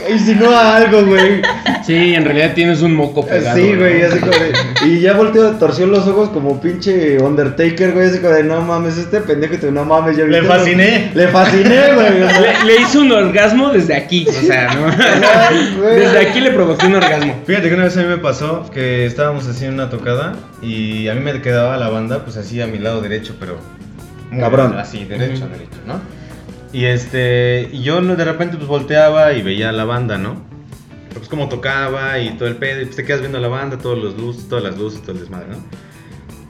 [0.09, 1.41] insinúa algo, güey.
[1.85, 3.57] Sí, en realidad tienes un moco pegado.
[3.57, 4.07] Sí, güey, ¿no?
[4.07, 4.53] así como de...
[4.85, 8.97] Y ya volteó, torció los ojos como pinche Undertaker, güey, así como de, no mames,
[8.97, 11.11] este pendejo, y tú, no mames, yo Le fasciné.
[11.13, 12.23] Le fasciné, güey.
[12.23, 14.87] o sea, Le, le hizo un orgasmo desde aquí, o sea, ¿no?
[15.87, 17.35] Desde aquí le provoqué un orgasmo.
[17.45, 21.07] Fíjate que una vez a mí me pasó que estábamos así en una tocada y
[21.07, 23.57] a mí me quedaba la banda pues así a mi lado derecho, pero
[24.39, 24.77] Cabrón.
[24.77, 25.53] así, derecho, Ujú.
[25.53, 25.99] derecho, ¿no?
[26.73, 30.45] Y este, y yo de repente pues volteaba y veía a la banda, ¿no?
[31.13, 33.77] Pues como tocaba y todo el pedo, y pues te quedas viendo a la banda,
[33.77, 35.57] todos los luces, todas las luces, todo el desmadre, ¿no?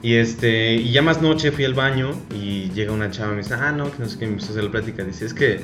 [0.02, 3.42] Y este, y ya más noche fui al baño y llega una chava y me
[3.42, 5.02] dice, ah, no, que no sé qué, me empezó a hacer la plática.
[5.04, 5.60] Dice, es que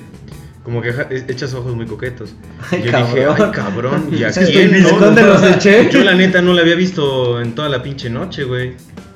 [0.64, 2.34] como que ja- echas ojos muy coquetos.
[2.72, 3.14] Ay, yo cabrón.
[3.14, 4.98] dije, ay, cabrón, ¿y a quién, ¿y de no?
[4.98, 5.88] dónde los eché?
[5.90, 8.74] Yo la neta no la había visto en toda la pinche noche, güey.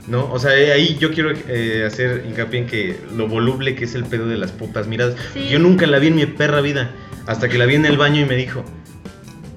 [0.08, 0.30] ¿No?
[0.32, 3.94] O sea, eh, ahí yo quiero eh, hacer hincapié en que lo voluble que es
[3.94, 5.14] el pedo de las putas miradas.
[5.34, 5.48] Sí.
[5.48, 6.90] Yo nunca la vi en mi perra vida.
[7.26, 8.64] Hasta que la vi en el baño y me dijo.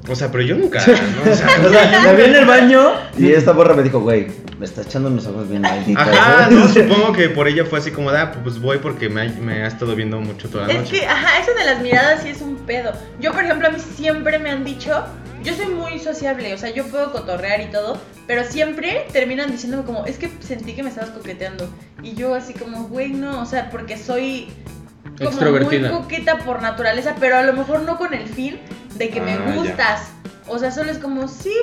[0.10, 0.86] O sea, pero yo nunca.
[0.86, 0.94] ¿no?
[1.32, 4.28] O sea, O sea, la vi en el baño y esta borra me dijo, güey,
[4.60, 6.04] me está echando unos ojos bien malditos.
[6.06, 9.22] Ajá, ¿eh?" no, supongo que por ella fue así como, ah, pues voy porque me
[9.22, 11.00] ha, me ha estado viendo mucho toda la Es noche.
[11.00, 12.92] que, ajá, eso de las miradas sí es un pedo.
[13.22, 14.92] Yo, por ejemplo, a mí siempre me han dicho,
[15.44, 19.84] yo soy muy sociable, o sea, yo puedo cotorrear y todo, pero siempre terminan diciéndome
[19.84, 21.70] como, es que sentí que me estabas coqueteando.
[22.04, 24.48] Y yo así como, güey, no, o sea, porque soy
[25.18, 25.92] como Extrovertida.
[25.92, 28.60] muy coqueta por naturaleza, pero a lo mejor no con el fin
[28.98, 29.56] de que Ah, me ya.
[29.56, 30.12] gustas.
[30.48, 31.54] O sea, solo es como, sí,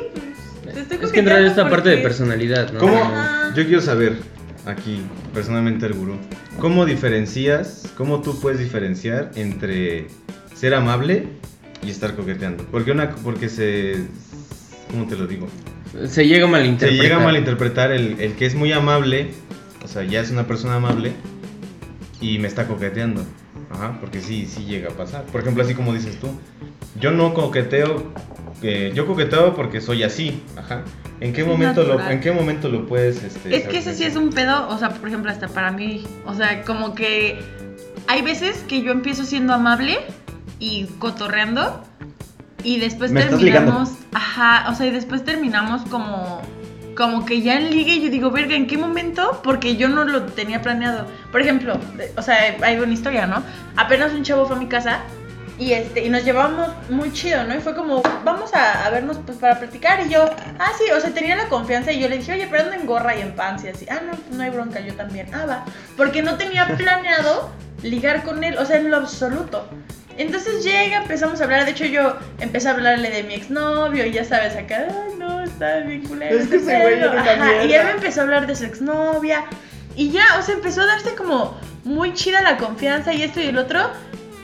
[0.63, 2.81] pues, te estoy Es que en realidad parte de personalidad, ¿no?
[2.81, 2.97] ¿Cómo?
[2.97, 3.53] Ajá.
[3.57, 4.17] Yo quiero saber,
[4.67, 5.03] aquí,
[5.35, 6.17] personalmente el gurú,
[6.61, 10.09] ¿cómo diferencias, cómo tú puedes diferenciar entre
[10.55, 11.29] ser amable
[11.83, 12.65] y estar coqueteando?
[12.71, 14.07] Porque una, porque se,
[14.91, 15.49] ¿cómo te lo digo?
[16.07, 17.03] Se llega a Se malinterpretar.
[17.03, 19.31] llega a malinterpretar el, el que es muy amable,
[19.85, 21.13] o sea, ya es una persona amable
[22.21, 23.25] y me está coqueteando.
[23.71, 25.25] Ajá, porque sí, sí llega a pasar.
[25.25, 26.29] Por ejemplo, así como dices tú,
[27.01, 28.13] yo no coqueteo,
[28.63, 30.43] eh, yo coqueteo porque soy así.
[30.57, 30.85] Ajá.
[31.21, 34.05] ¿En qué Es momento lo, en qué momento lo puedes este, Es que ese sí
[34.05, 37.41] es un pedo, o sea, por ejemplo, hasta para mí, o sea, como que
[38.07, 39.99] hay veces que yo empiezo siendo amable
[40.59, 41.85] y cotorreando
[42.65, 46.43] y después Me terminamos, ajá, o sea, y después terminamos como
[46.97, 49.41] como que ya en ligue y yo digo, verga, ¿en qué momento?
[49.45, 51.07] Porque yo no lo tenía planeado.
[51.31, 51.79] Por ejemplo,
[52.17, 53.45] o sea, hay una historia, ¿no?
[53.77, 55.03] Apenas un chavo fue a mi casa
[55.59, 57.55] Y este, y nos llevábamos muy chido, ¿no?
[57.55, 60.05] Y fue como, vamos a, a vernos pues para platicar.
[60.07, 62.65] Y yo, ah, sí, o sea, tenía la confianza y yo le dije, oye, pero
[62.65, 63.87] ando en gorra y en pants y así.
[63.89, 65.33] Ah, no, pues no hay bronca, yo también.
[65.33, 65.65] Ah, va.
[65.97, 69.69] Porque no tenía planeado ligar con él, o sea, en lo absoluto.
[70.19, 71.65] Entonces llega, empezamos a hablar.
[71.65, 75.43] De hecho, yo empecé a hablarle de mi exnovio y ya sabes, acá, ay, no,
[75.45, 76.37] está bien culero.
[76.37, 77.13] Es que este ese güey pedo".
[77.13, 79.45] era una Ajá, Y él me empezó a hablar de su exnovia.
[79.95, 83.47] Y ya, o sea, empezó a darse como muy chida la confianza y esto y
[83.47, 83.79] el otro.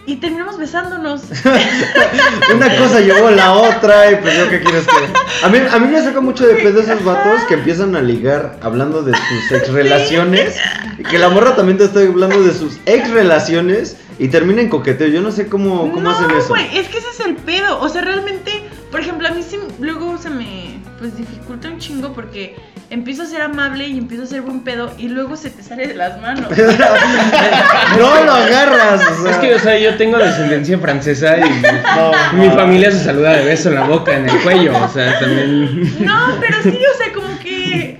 [0.07, 1.23] Y terminamos besándonos.
[2.55, 5.45] Una cosa llevó a la otra y pues yo qué quieres que...
[5.45, 8.59] A mí, a mí me saca mucho de pedo esos vatos que empiezan a ligar
[8.63, 10.57] hablando de sus ex relaciones
[10.99, 14.69] y que la morra también te está hablando de sus ex relaciones y termina en
[14.69, 15.09] coqueteo.
[15.09, 16.49] Yo no sé cómo, cómo no, hacen eso.
[16.49, 17.81] güey, es que ese es el pedo.
[17.81, 18.53] O sea, realmente,
[18.91, 22.55] por ejemplo, a mí sí luego se me pues dificulta un chingo porque
[22.91, 25.89] empiezo a ser amable y empiezo a ser buen pedo y luego se te sale
[25.89, 26.49] de las manos.
[27.99, 29.03] no lo agarras.
[29.19, 29.33] O sea.
[29.33, 31.43] Es que, o sea, yo tengo descendencia francesa y
[31.97, 32.55] No, mi no.
[32.55, 36.05] familia se saluda de beso en la boca, en el cuello, o sea, también...
[36.05, 37.99] No, pero sí, o sea, como que.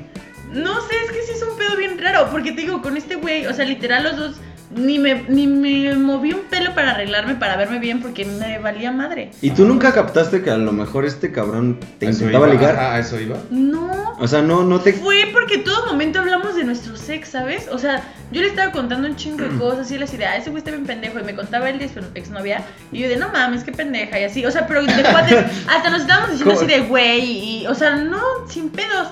[0.53, 2.29] No sé, es que sí es un pedo bien raro.
[2.31, 4.37] Porque te digo, con este güey, o sea, literal, los dos.
[4.75, 8.91] Ni me, ni me moví un pelo para arreglarme, para verme bien, porque me valía
[8.91, 9.31] madre.
[9.41, 12.55] ¿Y tú nunca captaste que a lo mejor este cabrón te ¿A eso intentaba iba?
[12.55, 12.75] ligar?
[12.77, 13.37] Ajá, a eso iba.
[13.51, 14.15] No.
[14.19, 14.93] O sea, no, no te...
[14.93, 17.69] Fue porque todo momento hablamos de nuestro sex, ¿sabes?
[17.71, 20.37] O sea, yo le estaba contando un chingo de cosas y él así de, ah,
[20.37, 21.21] ese güey está bien pendejo.
[21.21, 22.63] Y me contaba él de su exnovia.
[22.91, 24.19] Y yo de, no mames, qué pendeja.
[24.19, 26.67] Y así, o sea, pero de cuates, hasta nos estábamos diciendo ¿Cómo?
[26.67, 27.21] así de, güey.
[27.63, 29.09] Y, o sea, no, sin pedos.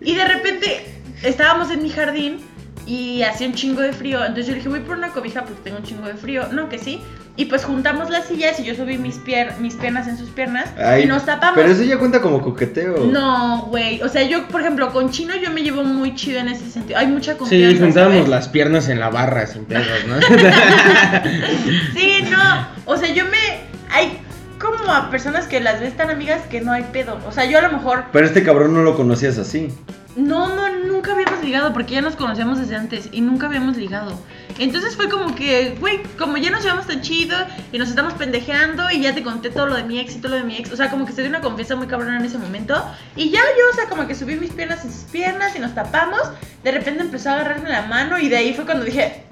[0.00, 0.86] Y de repente
[1.22, 2.40] estábamos en mi jardín
[2.86, 4.18] y hacía un chingo de frío.
[4.20, 6.48] Entonces yo le dije, voy por una cobija porque tengo un chingo de frío.
[6.52, 7.00] No, que sí.
[7.34, 10.68] Y pues juntamos las sillas y yo subí mis, pier mis piernas en sus piernas
[10.76, 11.54] Ay, y nos tapamos.
[11.56, 13.06] Pero eso ya cuenta como coqueteo.
[13.06, 14.02] No, güey.
[14.02, 16.98] O sea, yo, por ejemplo, con Chino yo me llevo muy chido en ese sentido.
[16.98, 17.70] Hay mucha confianza.
[17.70, 18.28] Sí, juntábamos ¿sabes?
[18.28, 20.16] las piernas en la barra sin pedos, ¿no?
[21.94, 22.66] Sí, no.
[22.84, 23.72] O sea, yo me.
[23.90, 24.18] Hay
[24.58, 27.18] como a personas que las ves tan amigas que no hay pedo.
[27.26, 28.04] O sea, yo a lo mejor.
[28.12, 29.68] Pero este cabrón no lo conocías así.
[30.16, 34.18] No, no, nunca habíamos ligado porque ya nos conocíamos desde antes y nunca habíamos ligado.
[34.58, 37.36] Entonces fue como que, güey, como ya nos llevamos tan chido
[37.72, 40.32] y nos estamos pendejeando y ya te conté todo lo de mi ex y todo
[40.32, 40.70] lo de mi ex.
[40.70, 42.84] O sea, como que se dio una confianza muy cabrona en ese momento.
[43.16, 45.74] Y ya yo, o sea, como que subí mis piernas en sus piernas y nos
[45.74, 46.20] tapamos.
[46.62, 49.24] De repente empezó a agarrarme la mano y de ahí fue cuando dije,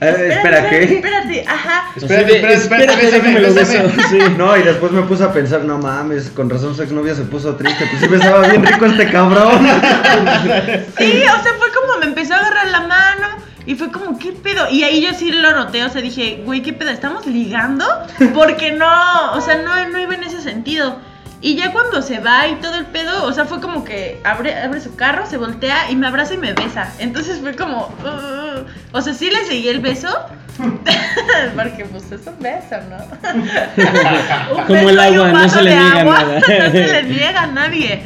[0.00, 0.82] Eh, espera, ¿qué?
[0.82, 1.84] Espérate, ajá.
[1.96, 4.02] Espérate, de, espérate, espérate.
[4.10, 4.18] Sí.
[4.36, 7.54] No, y después me puse a pensar, no mames, con razón su exnovia se puso
[7.54, 7.86] triste.
[7.90, 9.66] Pues sí besaba bien rico este cabrón.
[10.98, 13.28] Sí, o sea, fue como me empezó a agarrar la mano
[13.66, 14.68] y fue como, ¿qué pedo?
[14.70, 16.90] Y ahí yo sí lo noté, o sea, dije, güey, ¿qué pedo?
[16.90, 17.86] ¿Estamos ligando?
[18.34, 20.98] Porque no, o sea, no, no iba en ese sentido.
[21.40, 24.58] Y ya cuando se va y todo el pedo, o sea, fue como que abre,
[24.58, 26.90] abre su carro, se voltea y me abraza y me besa.
[26.98, 28.64] Entonces fue como, "Uh".
[28.92, 30.08] o sea, sí le seguí el beso.
[30.58, 34.56] Porque pues es un beso, ¿no?
[34.56, 36.18] Un Como el beso y un agua, no se le de niega agua.
[36.22, 36.40] nada.
[36.40, 38.02] No se le niega a nadie.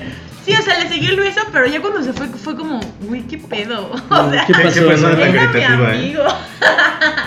[0.49, 3.21] Sí, o sea, le seguí el beso, pero ya cuando se fue, fue como, güey,
[3.27, 3.91] qué pedo.
[4.11, 4.81] O No, sea, ¿qué ¿Qué pasó?
[4.81, 4.89] no?
[4.89, 5.99] tan era mi caritativa, eh?
[5.99, 6.23] amigo.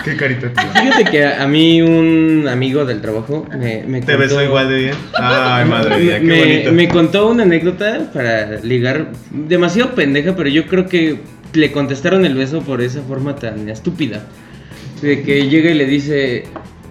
[0.04, 0.72] Qué caritativa.
[0.82, 4.76] Fíjate que a mí un amigo del trabajo me, me ¿Te contó- besó igual de
[4.76, 4.94] bien?
[5.14, 6.72] Ay, madre mía, qué me, bonito.
[6.72, 11.20] me contó una anécdota para ligar demasiado pendeja, pero yo creo que
[11.54, 14.24] le contestaron el beso por esa forma tan estúpida.
[15.00, 16.44] De que llega y le dice,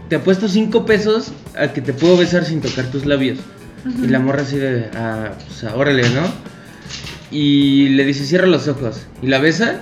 [0.08, 3.39] te apuesto cinco pesos a que te puedo besar sin tocar tus labios.
[4.04, 6.22] Y la morra así de, ah, pues ah, órale, ¿no?
[7.32, 9.08] Y le dice, cierra los ojos.
[9.22, 9.82] Y la besa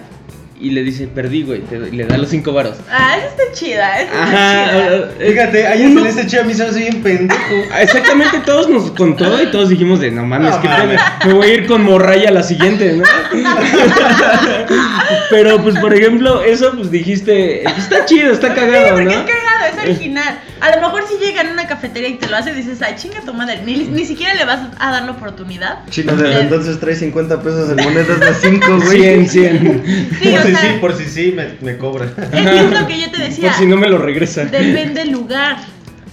[0.62, 1.62] y le dice, perdí, güey.
[1.62, 2.75] te- y le da los cinco varos.
[2.91, 4.88] Ah, esa está chida, esa está Ajá, chida.
[5.19, 7.39] eh, Fíjate, ayer uno- se les echó a mí, se me hace bien pendejo.
[7.79, 10.99] Exactamente, todos nos contó y todos dijimos de no mames, No mames.
[11.21, 13.03] pedo, me voy a ir con morraya a la siguiente, ¿no?
[15.29, 19.12] Pero pues por ejemplo, eso pues dijiste, está chido, está Sí, cagado, porque ¿no?
[19.12, 20.39] es cagado, original.
[20.61, 23.21] A lo mejor si llega en una cafetería y te lo hace, dices, ay, chinga
[23.21, 23.61] tu madre.
[23.65, 25.79] Ni, ni siquiera le vas a dar la oportunidad.
[25.89, 29.27] Chino, desde entonces trae 50 pesos en monedas de 5, güey.
[29.27, 29.83] 100, 100.
[30.21, 32.05] Sí, por o si sea, sí, por si sí, me, me cobra.
[32.05, 33.49] es lo que yo te decía.
[33.49, 34.45] Por si no me lo regresa.
[34.45, 35.57] Depende del lugar.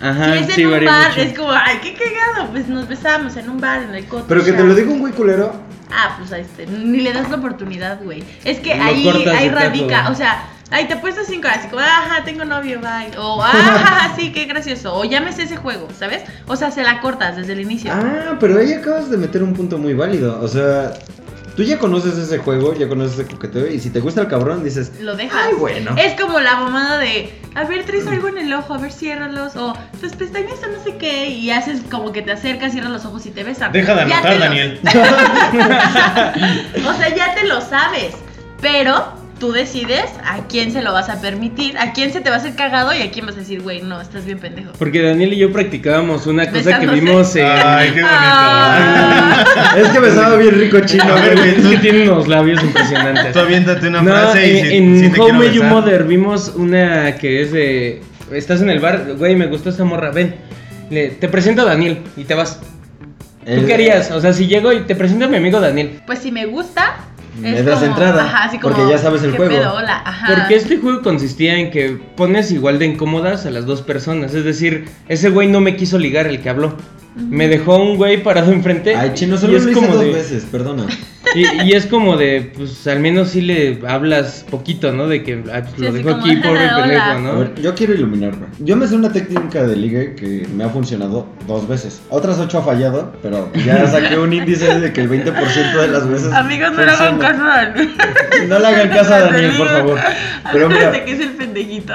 [0.01, 1.21] Ajá, si es en sí, un bar, mucho.
[1.21, 2.51] es como, ay, qué cagado.
[2.51, 4.27] Pues nos besamos en un bar, en el coto.
[4.29, 5.55] Pero que te lo diga un güey culero.
[5.91, 8.23] Ah, pues a este, ni le das la oportunidad, güey.
[8.45, 12.45] Es que ahí, ahí radica, o sea, ahí te puesto cinco así como, ajá, tengo
[12.45, 13.17] novio, bye.
[13.19, 14.95] O, ajá, sí, qué gracioso.
[14.95, 16.23] O llámese ese juego, ¿sabes?
[16.47, 17.93] O sea, se la cortas desde el inicio.
[17.93, 20.41] Ah, pero ahí acabas de meter un punto muy válido.
[20.41, 20.93] O sea,
[21.57, 23.69] tú ya conoces ese juego, ya conoces ese coqueteo.
[23.69, 25.41] Y si te gusta el cabrón, dices, Lo dejas.
[25.47, 25.95] Ay, bueno.
[25.97, 29.57] Es como la mamada de, a ver, traes algo en el ojo, a ver, ciérralos.
[29.57, 31.29] O tus pestañas o no sé qué.
[31.29, 33.73] Y haces como que te acercas, cierras los ojos y te besan.
[33.73, 34.81] Deja de anotar, Daniel.
[34.85, 34.91] o
[36.95, 38.15] sea, ya te lo sabes.
[38.61, 42.37] Pero tú decides a quién se lo vas a permitir, a quién se te va
[42.37, 44.73] a hacer cagado y a quién vas a decir, güey, no, estás bien pendejo.
[44.79, 47.45] Porque Daniel y yo practicábamos una cosa que vimos en...
[47.47, 48.09] Ay, qué bonito.
[48.11, 49.45] Ah.
[49.77, 51.05] Es que me estaba bien rico chino.
[51.05, 53.33] A ver, Es que tiene unos labios impresionantes.
[53.33, 55.71] Tú aviéntate una No, frase y en, si, en si te Your besar.
[55.71, 58.03] Mother vimos una que es de...
[58.33, 60.35] Estás en el bar, güey, me gustó esta morra, ven.
[60.91, 62.59] Le- te presento a Daniel y te vas.
[63.45, 64.11] ¿Tú El- qué harías?
[64.11, 66.01] O sea, si llego y te presento a mi amigo Daniel.
[66.07, 66.97] Pues si me gusta,
[67.43, 69.53] Das como, entrada, Ajá, así como, porque ya sabes el ¿qué juego.
[69.57, 69.75] pedo?
[69.75, 70.27] Hola, ajá.
[70.35, 74.35] Porque este juego consistía en que pones igual de incómodas a las dos personas.
[74.35, 76.77] Es decir, ese güey no me quiso ligar el que habló.
[77.17, 78.95] Me dejó un güey parado enfrente.
[78.95, 80.87] Ay, chino, y solo es lo hice como dos de- veces, perdona.
[81.35, 85.09] Y, y es como de, pues al menos sí le hablas poquito, ¿no?
[85.09, 87.39] De que ah, pues, Sí, lo dejo como, aquí, pobre pendejo, A ¿no?
[87.41, 88.47] ver, yo quiero iluminarme.
[88.61, 92.01] Yo me sé una técnica de ligue que me ha funcionado dos veces.
[92.11, 96.09] Otras ocho ha fallado, pero ya saqué un índice de que el 20% de las
[96.09, 96.33] veces.
[96.33, 97.91] Amigos, no le hagan caso a Daniel.
[98.49, 99.99] No le hagan caso a Daniel, por favor.
[100.53, 101.93] Pero mira, que es el pendejito.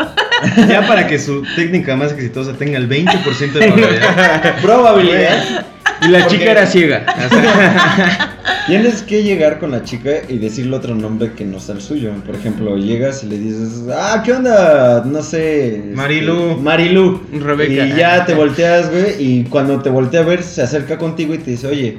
[0.67, 4.55] Ya para que su técnica más exitosa tenga el 20% de probabilidad.
[4.61, 5.65] probabilidad.
[6.01, 7.05] Y la chica era ciega.
[7.25, 8.37] o sea,
[8.67, 12.11] Tienes que llegar con la chica y decirle otro nombre que no sea el suyo.
[12.25, 15.03] Por ejemplo, llegas y le dices, ah, ¿qué onda?
[15.05, 15.75] No sé.
[15.75, 16.57] este, Marilu.
[16.57, 17.21] Marilu.
[17.39, 17.85] Rebeca.
[17.85, 19.15] Y ya te volteas, güey.
[19.19, 21.97] Y cuando te voltea a ver, se acerca contigo y te dice, oye,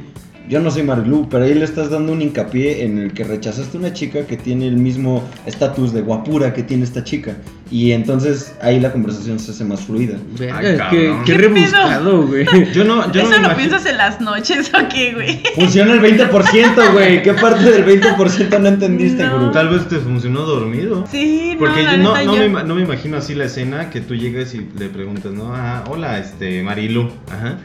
[0.48, 1.28] yo no soy Marilu.
[1.30, 4.36] Pero ahí le estás dando un hincapié en el que rechazaste a una chica que
[4.36, 7.36] tiene el mismo estatus de guapura que tiene esta chica.
[7.70, 10.18] Y entonces ahí la conversación se hace más fluida.
[10.54, 12.44] Ay, qué, qué ¿Qué rebuscado, güey.
[12.74, 15.42] Yo no, yo no ¿Eso me lo imagino- piensas en las noches o qué, güey?
[15.54, 17.22] Funciona el 20%, güey.
[17.22, 19.50] ¿Qué parte del 20% no entendiste, No.
[19.52, 21.06] Tal vez te funcionó dormido.
[21.10, 23.88] Sí, Porque no, la yo no, no, yo- me, no me imagino así la escena
[23.88, 25.54] que tú llegas y le preguntas, ¿no?
[25.54, 27.10] Ah, hola, este, Marilu.
[27.30, 27.58] Ajá.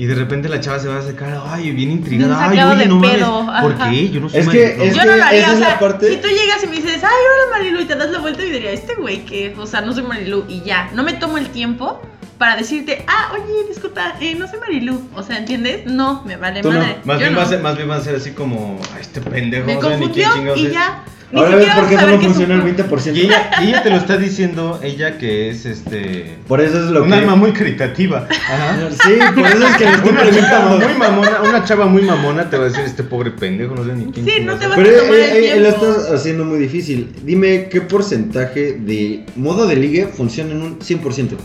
[0.00, 2.48] Y de repente la chava se va a sacar, ay, bien intrigada.
[2.48, 3.16] Ay, oye, de no mames.
[3.18, 3.90] pedo, ¿Por ajá.
[3.90, 4.08] qué?
[4.08, 6.28] Yo no soy Es que es- Yo no lo haría, o sea, parte- si tú
[6.28, 8.94] llegas y me dices, ay, hola Marilu, y te das la vuelta, y diría, este
[8.94, 12.00] güey que, o sea, no soy Marilu, y ya, no me tomo el tiempo
[12.40, 15.84] para decirte, ah, oye, disculpa, eh, no soy Marilu, o sea, ¿entiendes?
[15.84, 16.96] No, me vale Tú no, madre.
[17.04, 17.38] Más Yo bien, no.
[17.38, 19.80] va a ser, más bien va a ser así como, "Ay, este pendejo, Me no
[19.82, 20.72] sabe ni quién confundió chingados y es".
[20.72, 21.04] ya.
[21.32, 22.96] Ni Ahora ves siquiera por qué vamos a solo ver qué funciona el supo.
[22.96, 23.14] 20%.
[23.16, 26.38] Y ella, y ella te lo está diciendo, ella que es este.
[26.48, 27.14] Por eso es lo un que.
[27.14, 28.26] alma muy caritativa.
[28.30, 28.78] Ajá.
[28.90, 30.88] Sí, por eso es que le estoy Una chava preguntando.
[30.88, 33.92] muy mamona, una chava muy mamona te va a decir este pobre pendejo, no sé
[33.92, 34.24] ni quién.
[34.26, 34.70] Sí, no chingados te es".
[34.70, 35.86] vas Pero a tomar el eh, eh, lo tiempo.
[35.92, 37.12] estás haciendo muy difícil.
[37.22, 41.36] Dime qué porcentaje de modo de ligue funciona en un 100%.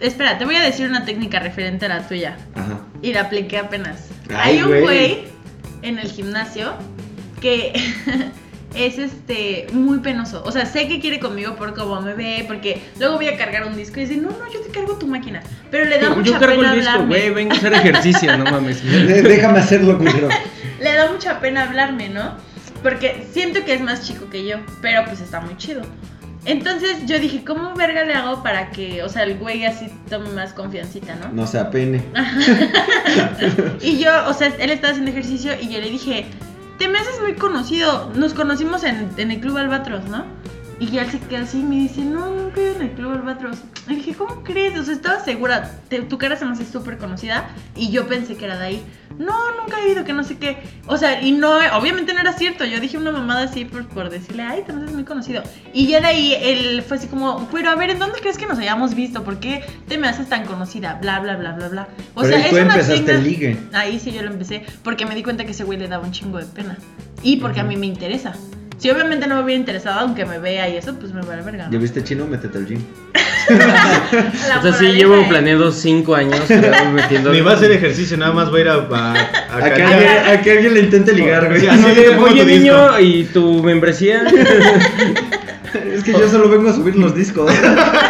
[0.00, 2.36] Espera, te voy a decir una técnica referente a la tuya.
[2.54, 2.80] Ajá.
[3.02, 4.08] Y la apliqué apenas.
[4.30, 5.24] Ay, Hay un güey.
[5.82, 6.74] en el gimnasio
[7.40, 7.72] que
[8.74, 10.42] es este muy penoso.
[10.44, 13.66] O sea, sé que quiere conmigo por cómo me ve, porque luego voy a cargar
[13.66, 15.42] un disco y dice, no, no, yo te cargo tu máquina.
[15.70, 18.44] Pero le da mucha Yo cargo pena el disco, güey, vengo a hacer ejercicio, no
[18.44, 18.82] mames.
[19.06, 20.28] Déjame hacerlo, culero.
[20.80, 22.36] Le da mucha pena hablarme, ¿no?
[22.82, 25.82] Porque siento que es más chico que yo, pero pues está muy chido.
[26.46, 30.30] Entonces yo dije, ¿cómo verga le hago para que, o sea, el güey así tome
[30.30, 31.28] más confiancita, ¿no?
[31.32, 32.02] No sea pene.
[33.82, 36.26] Y yo, o sea, él estaba haciendo ejercicio y yo le dije,
[36.78, 38.10] te me haces muy conocido.
[38.14, 40.24] Nos conocimos en, en el Club Albatros, ¿no?
[40.78, 42.90] Y ya él se queda así y me dice, no, nunca he ido en el
[42.92, 43.58] Club Albatros.
[43.88, 44.78] Y dije, ¿cómo crees?
[44.78, 48.36] O sea, estaba segura, te- tu cara se me hace súper conocida y yo pensé
[48.36, 48.82] que era de ahí.
[49.20, 50.56] No, nunca he ido, que no sé qué.
[50.86, 52.64] O sea, y no, obviamente no era cierto.
[52.64, 55.42] Yo dije una mamada así por, por decirle, ay, te haces muy conocido.
[55.74, 58.46] Y ya de ahí él fue así como, pero a ver, ¿en dónde crees que
[58.46, 59.22] nos hayamos visto?
[59.22, 60.98] ¿Por qué te me haces tan conocida?
[61.02, 61.88] Bla, bla, bla, bla, bla.
[62.14, 63.58] O Pero sea, es tú una empezaste el ligue.
[63.74, 66.12] Ahí sí yo lo empecé porque me di cuenta que ese güey le daba un
[66.12, 66.78] chingo de pena.
[67.22, 68.32] Y porque a mí me interesa.
[68.80, 71.66] Si obviamente no me hubiera interesado, aunque me vea y eso, pues me vale verga.
[71.66, 71.72] ¿no?
[71.72, 72.26] ¿Ya viste chino?
[72.26, 72.82] Métete al gym.
[74.58, 76.40] O sea, sí llevo es- planeado cinco años
[76.92, 77.32] metiendo.
[77.32, 78.74] Ni va a hacer ejercicio, nada más va a ir a.
[78.74, 81.60] a, a A que, alguien, a que alguien le intente ligar, güey.
[81.60, 82.60] Sí, Así de, pongo oye tu disco".
[82.60, 84.24] niño, ¿y tu membresía?
[85.94, 87.52] Es que yo solo vengo a subir los discos.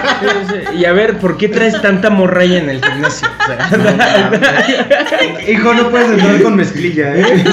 [0.79, 3.29] y a ver, ¿por qué traes tanta morralla en el gimnasio?
[3.39, 4.31] O sea,
[5.47, 7.45] Hijo, no puedes entrar con mezclilla, ¿eh?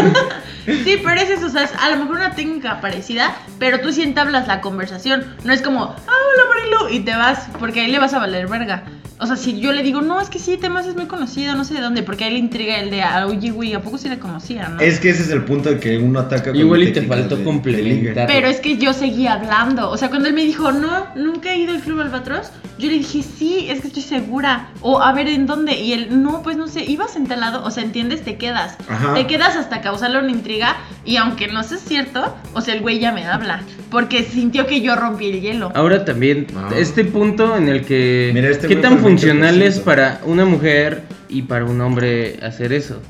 [0.67, 3.93] Sí, pero es eso, o sea, es a lo mejor una técnica parecida, pero tú
[3.93, 5.36] sí entablas la conversación.
[5.45, 8.47] No es como, ah, hola Marilu, y te vas, porque ahí le vas a valer
[8.47, 8.84] verga.
[9.19, 11.63] O sea, si yo le digo, no, es que sí, Temas es muy conocido, no
[11.63, 14.10] sé de dónde, porque ahí le intriga el de, ah, oye, güey, ¿a poco sí
[14.10, 14.80] le conocía, no?
[14.80, 17.36] Es que ese es el punto de que uno ataca con Igual y te faltó
[17.38, 18.27] de- complementar.
[18.27, 19.89] Pero es que yo seguía hablando.
[19.89, 22.99] O sea, cuando él me dijo, no, nunca he ido al Club Albatros, yo le
[22.99, 24.69] dije, sí, es que estoy segura.
[24.82, 25.73] O a ver, ¿en dónde?
[25.80, 27.63] Y él, no, pues no sé, ibas entalado.
[27.63, 28.22] O sea, ¿entiendes?
[28.24, 28.78] Te quedas.
[28.88, 29.15] Ajá.
[29.15, 30.76] Te quedas hasta causarle una intriga.
[31.03, 33.61] Y aunque no sea cierto, o sea, el güey ya me habla.
[33.89, 35.72] Porque sintió que yo rompí el hielo.
[35.74, 36.70] Ahora también, Ah.
[36.76, 38.30] este punto en el que.
[38.34, 39.64] Mira, este ¿Qué tan por funcional 20%?
[39.64, 43.01] es para una mujer y para un hombre hacer eso?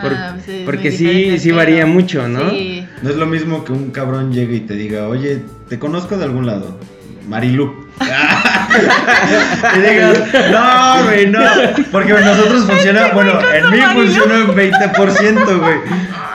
[0.00, 1.86] Por- Ah, es porque sí, sí varía pedo.
[1.94, 2.50] mucho, ¿no?
[2.50, 2.86] Sí.
[3.02, 6.24] No es lo mismo que un cabrón llegue y te diga, oye, te conozco de
[6.24, 6.78] algún lado.
[7.28, 7.86] Marilu.
[9.76, 10.18] y digas,
[10.52, 11.40] no, güey, no.
[11.90, 15.76] Porque nosotros funciona, bueno, en mí funciona un 20%, güey.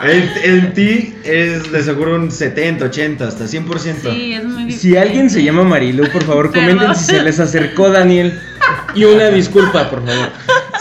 [0.04, 4.12] En, en ti es de seguro un 70, 80, hasta 100%.
[4.12, 4.90] Sí, es muy difícil.
[4.92, 8.40] Si alguien se llama Marilu, por favor, comenten si se les acercó Daniel.
[8.94, 10.28] Y una disculpa, por favor.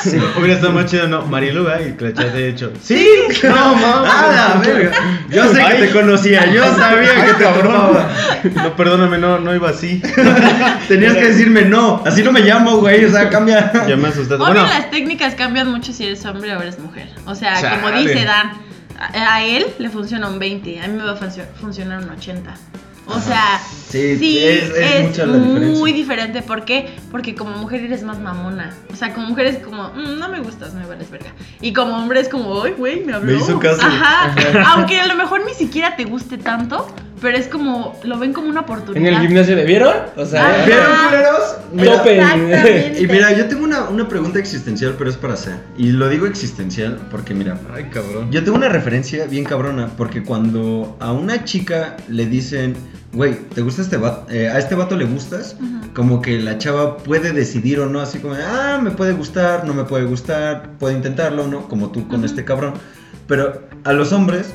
[0.02, 1.26] Sí, hubiera estado más chido, no.
[1.28, 1.90] Marilu, ¿eh?
[1.90, 2.74] y que le echaste de hecho.
[2.82, 3.08] Sí,
[3.44, 4.92] no, Ah, la verga.
[5.30, 5.80] Yo sé que Ay.
[5.80, 8.10] te conocía, yo sabía que te tomaba.
[8.56, 10.02] No, perdóname, no, no iba así.
[10.88, 13.72] Tenías que decirme no, así no me llamo, güey, o sea, cambia.
[13.88, 14.36] Ya me asustaste.
[14.44, 17.08] Obvio, Bueno, las técnicas cambian mucho si eres hombre o eres mujer.
[17.26, 18.52] O sea, como dice Dan,
[18.98, 22.52] a, él le funciona un 20, a mí me va a funcio- funcionar un 80.
[23.16, 23.60] O sea,
[23.90, 25.80] Sí, sí, es- es, es mucha la diferencia.
[25.80, 26.42] muy diferente.
[26.42, 26.96] ¿Por qué?
[27.12, 28.74] Porque como mujer eres más mamona.
[28.92, 31.32] O sea, como mujer es como, "Mm, no me gustas, me vales verga.
[31.60, 33.34] Y como hombre es como, ay, güey, me habló.
[33.34, 33.82] Me hizo caso.
[33.82, 34.34] Ajá.
[34.74, 36.88] Aunque a lo mejor ni siquiera te guste tanto,
[37.22, 39.14] pero es como, lo ven como una En oportunidad.
[39.22, 39.94] el gimnasio de ¿vieron?
[40.16, 40.66] O sea, Ajá.
[40.66, 41.56] ¿Vieron, culeros?
[41.74, 42.16] Mira, Tope.
[42.18, 43.02] Exactamente.
[43.02, 45.56] Y mira, yo tengo una, una pregunta existencial, pero es para hacer.
[45.78, 48.32] Y lo digo existencial porque, mira, Ay, cabrón.
[48.32, 49.90] yo tengo una referencia bien cabrona.
[49.98, 52.76] Porque cuando a una chica le dicen,
[53.14, 54.32] güey, ¿te gusta este vato?
[54.32, 55.56] Eh, ¿A este vato le gustas?
[55.94, 59.74] Como que la chava puede decidir o no, así como, ah, me puede gustar, no
[59.74, 61.68] me puede gustar, puedo intentarlo, ¿no?
[61.68, 62.74] Como tú con este cabrón.
[63.28, 64.54] Pero a los hombres,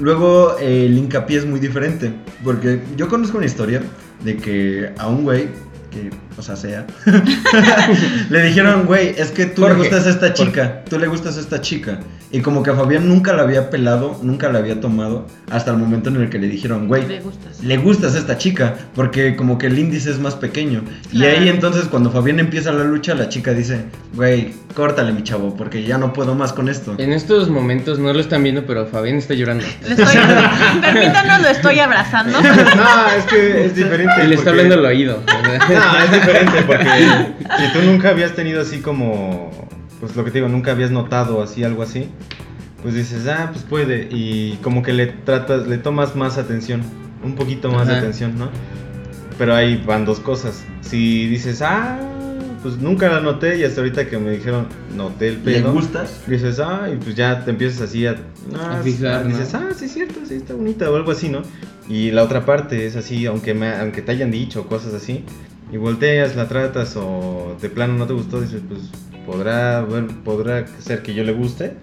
[0.00, 2.12] luego eh, el hincapié es muy diferente.
[2.42, 3.82] Porque yo conozco una historia
[4.24, 5.48] de que a un güey,
[5.92, 6.86] que, o sea, sea,
[8.30, 11.40] le dijeron, güey, es que tú le gustas a esta chica, tú le gustas a
[11.40, 12.00] esta chica.
[12.30, 15.76] Y como que a Fabián nunca la había pelado, nunca la había tomado, hasta el
[15.76, 17.62] momento en el que le dijeron, güey, Le gustas.
[17.62, 20.82] le gustas a esta chica, porque como que el índice es más pequeño.
[21.12, 23.84] Y ahí entonces cuando Fabián empieza la lucha, la chica dice,
[24.14, 26.94] güey, córtale mi chavo, porque ya no puedo más con esto.
[26.96, 29.66] En estos momentos no lo están viendo, pero Fabián está llorando.
[29.86, 30.16] Le estoy,
[30.80, 32.38] permítanos, lo estoy abrazando.
[32.72, 34.12] No, es que es diferente.
[34.24, 35.22] Y le está hablando al oído.
[35.92, 36.84] No, es diferente porque
[37.58, 39.50] si tú nunca habías tenido así como,
[40.00, 42.08] pues lo que te digo, nunca habías notado así algo así,
[42.82, 46.82] pues dices, ah, pues puede y como que le tratas, le tomas más atención,
[47.24, 48.02] un poquito más de Ajá.
[48.02, 48.48] atención, ¿no?
[49.38, 50.64] Pero ahí van dos cosas.
[50.80, 51.98] Si dices, ah,
[52.62, 54.66] pues nunca la noté y hasta ahorita que me dijeron,
[54.96, 55.72] noté el ¿Le pedo.
[55.72, 56.22] gustas?
[56.26, 58.16] Dices, ah, y pues ya te empiezas así a,
[58.56, 59.36] ah, A fijar, ¿no?
[59.36, 61.42] Dices, ah, sí es cierto, sí está bonita o algo así, ¿no?
[61.88, 65.24] Y la otra parte es así, aunque, me, aunque te hayan dicho cosas así,
[65.72, 68.80] y volteas, la tratas o de plano no te gustó, dices, pues
[69.26, 71.76] podrá, ver- podrá ser que yo le guste,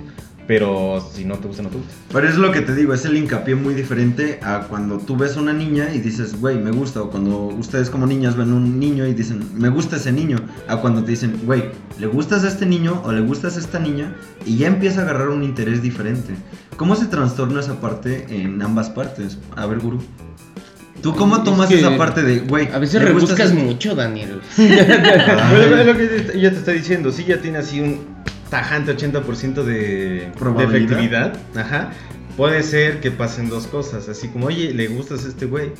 [0.47, 1.91] pero si no te gusta, no te gusta.
[2.11, 5.37] Pero es lo que te digo, es el hincapié muy diferente a cuando tú ves
[5.37, 9.05] una niña y dices, güey, me gusta, o cuando ustedes como niñas ven un niño
[9.07, 10.37] y dicen, me gusta ese niño,
[10.67, 11.65] a cuando te dicen, güey,
[11.99, 14.15] ¿le gustas a este niño o le gustas a esta niña?
[14.45, 16.33] Y ya empieza a agarrar un interés diferente.
[16.77, 19.37] ¿Cómo se trastorna esa parte en ambas partes?
[19.55, 19.99] A ver, gurú.
[21.01, 22.69] ¿Tú cómo Es tomas que esa parte de, güey?
[22.71, 24.41] A veces ¿le gustas rebuscas mucho, Daniel.
[24.57, 27.99] Bueno, es lo que ya te está diciendo, sí ya tiene así un
[28.49, 30.75] tajante 80% de, de Probabilidad.
[30.75, 31.91] efectividad, ajá.
[32.39, 35.71] Puede ser que pasen dos cosas, así como, oye, le gustas a este güey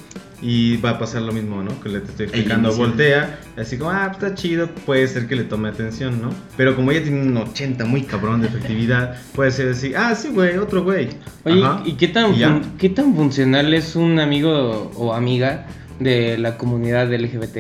[0.42, 1.80] y va a pasar lo mismo, ¿no?
[1.80, 5.46] Que le te estoy explicando, voltea, así como, ah, está chido, puede ser que le
[5.46, 6.32] tome atención, ¿no?
[6.58, 10.32] Pero como ella tiene un 80 muy cabrón de efectividad, puede ser así, ah, sí,
[10.34, 11.08] güey, otro güey.
[11.46, 11.82] Oye, Ajá.
[11.86, 15.66] ¿y qué tan, Y qué tan funcional es un amigo o amiga
[16.02, 17.60] de la comunidad LGBT?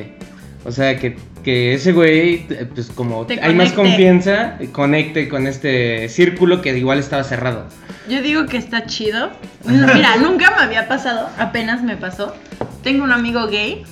[0.65, 6.09] O sea, que, que ese güey, pues como Te hay más confianza, conecte con este
[6.09, 7.67] círculo que igual estaba cerrado.
[8.09, 9.31] Yo digo que está chido.
[9.65, 12.35] Mira, nunca me había pasado, apenas me pasó.
[12.83, 13.83] Tengo un amigo gay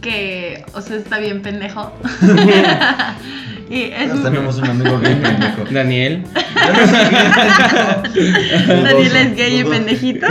[0.00, 1.92] que, o sea, está bien pendejo.
[3.70, 5.64] y es tenemos un amigo gay pendejo.
[5.70, 6.24] Daniel.
[8.84, 10.26] Daniel es gay y pendejito.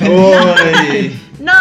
[0.00, 1.18] Uy.
[1.40, 1.52] No,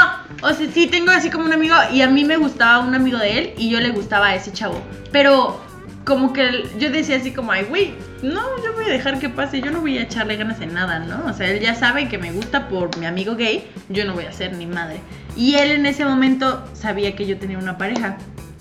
[0.42, 3.18] o sea, sí tengo así como un amigo y a mí me gustaba un amigo
[3.18, 4.82] de él y yo le gustaba a ese chavo.
[5.12, 5.60] Pero
[6.04, 9.62] como que yo decía así como, ay, güey, no, yo voy a dejar que pase,
[9.62, 11.26] yo no voy a echarle ganas en nada, ¿no?
[11.30, 14.26] O sea, él ya sabe que me gusta por mi amigo gay, yo no voy
[14.26, 15.02] a ser ni madre.
[15.36, 18.18] Y él en ese momento sabía que yo tenía una pareja.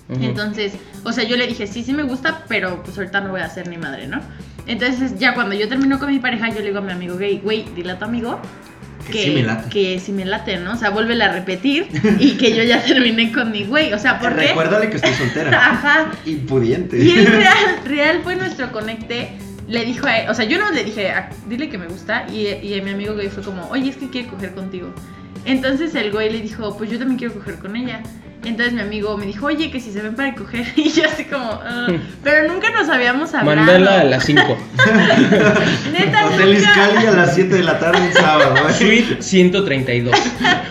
[0.09, 3.41] Entonces, o sea, yo le dije, sí, sí me gusta, pero pues ahorita no voy
[3.41, 4.21] a ser ni madre, ¿no?
[4.65, 7.39] Entonces, ya cuando yo termino con mi pareja, yo le digo a mi amigo gay,
[7.43, 8.39] güey, dile a tu amigo
[9.11, 9.69] Que sí me late.
[9.69, 10.73] que sí me late, ¿no?
[10.73, 11.87] O sea, vuélvele a repetir
[12.19, 13.93] y que yo ya terminé con mi güey.
[13.93, 14.47] O sea, ¿por qué?
[14.47, 15.51] Recuérdale que estoy soltera.
[15.71, 16.11] Ajá.
[16.25, 16.97] y pudiente.
[17.03, 17.55] Y el real,
[17.85, 19.29] real fue nuestro conecte.
[19.67, 22.25] Le dijo a él, o sea, yo no le dije, "Ah, dile que me gusta.
[22.31, 24.93] Y, y a mi amigo gay fue como, oye, es que quiere coger contigo.
[25.43, 28.01] Entonces el güey le dijo, pues yo también quiero coger con ella.
[28.43, 30.65] Entonces mi amigo me dijo, oye, que si se ven para coger.
[30.75, 31.87] Y yo así como, "Ah".
[32.23, 33.57] pero nunca nos habíamos hablado.
[33.57, 34.41] Mándala a las 5.
[35.91, 37.11] Neta, Hotel nunca.
[37.11, 38.73] A las 7 de la tarde un sábado, ¿eh?
[38.73, 40.15] Suite 132.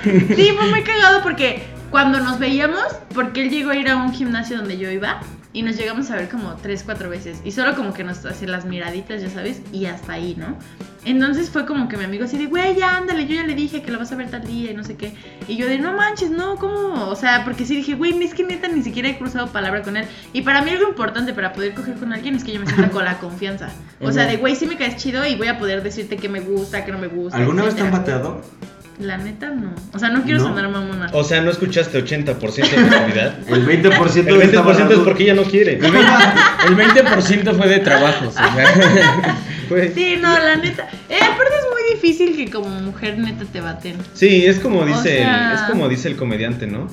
[0.04, 4.12] Sí, fue muy cagado porque cuando nos veíamos, porque él llegó a ir a un
[4.12, 5.20] gimnasio donde yo iba
[5.52, 8.48] y nos llegamos a ver como tres, cuatro veces y solo como que nos hacía
[8.48, 10.56] las miraditas, ya sabes, y hasta ahí, ¿no?
[11.06, 13.80] Entonces fue como que mi amigo así de, güey, ya ándale, yo ya le dije
[13.80, 15.12] que lo vas a ver tal día y no sé qué.
[15.46, 17.08] Y yo de, no manches, no, ¿cómo?
[17.08, 19.96] O sea, porque sí dije, güey, es que neta ni siquiera he cruzado palabra con
[19.96, 20.04] él.
[20.32, 22.90] Y para mí algo importante para poder coger con alguien es que yo me sienta
[22.90, 23.68] con la confianza.
[24.00, 26.40] O sea, de, güey, sí me caes chido y voy a poder decirte que me
[26.40, 27.38] gusta, que no me gusta.
[27.38, 28.42] ¿Alguna vez te han bateado?
[28.98, 29.74] La neta no.
[29.92, 30.48] O sea, no quiero ¿No?
[30.48, 31.10] sonar mamona.
[31.12, 33.34] O sea, no escuchaste 80% de realidad.
[33.48, 35.74] El 20%, El está 20% es porque ella no quiere.
[35.74, 38.28] El 20%, el 20% fue de trabajos.
[38.28, 39.36] o sea.
[39.94, 40.88] Sí, no, la neta.
[41.08, 43.96] Eh, aparte es muy difícil que como mujer neta te baten.
[44.14, 46.88] Sí, es como O dice, sea- el, es como dice el comediante, ¿no?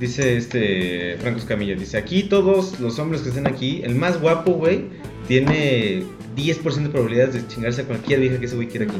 [0.00, 4.52] Dice este Franco Escamilla, dice, aquí todos los hombres que estén aquí, el más guapo,
[4.52, 4.86] güey,
[5.28, 6.02] tiene
[6.36, 8.96] 10% de probabilidades de chingarse a cualquier vieja que ese güey quiera aquí.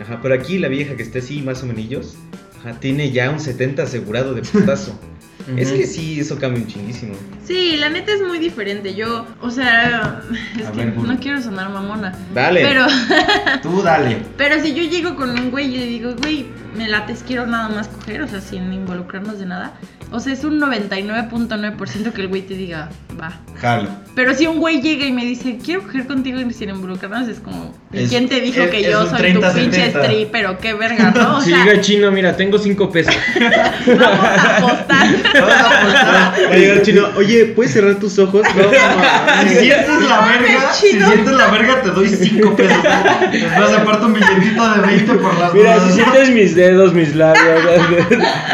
[0.00, 2.14] Ajá, pero aquí la vieja que esté así más o menos,
[2.60, 4.98] ajá, tiene ya un 70 asegurado de putazo.
[5.56, 7.14] Es que sí, eso cambia un chinguísimo.
[7.44, 8.94] Sí, la neta es muy diferente.
[8.94, 10.22] Yo, o sea,
[10.58, 12.14] es A que ver, no quiero sonar mamona.
[12.34, 12.62] Dale.
[12.62, 12.86] Pero,
[13.62, 14.18] Tú dale.
[14.36, 16.46] pero si yo llego con un güey y le digo, güey,
[16.76, 19.74] me lates, quiero nada más coger, o sea, sin involucrarnos de nada.
[20.12, 22.90] O sea, es un 99.9% que el güey te diga,
[23.20, 23.32] va.
[23.60, 23.88] Jalo.
[24.14, 27.38] Pero si un güey llega y me dice, quiero coger contigo y sin involucrarnos, es
[27.38, 29.52] como, ¿y Es- quién te dijo es- que es yo soy tu 30-70.
[29.54, 31.36] pinche stripper o qué verga, no?
[31.36, 33.14] O Si sea, llega chino, mira, tengo 5 pesos.
[33.86, 35.06] vamos a apostar.
[35.34, 36.34] Vamos a apostar.
[36.50, 38.42] Va a llegar el chino, oye, ¿puedes cerrar tus ojos?
[38.42, 39.48] No.
[39.48, 42.82] Si sientes la verga, si sientes la verga, te doy 5 pesos.
[43.30, 47.60] Después aparte un billetito de 20 por las Mira, si sientes mis dedos, mis labios,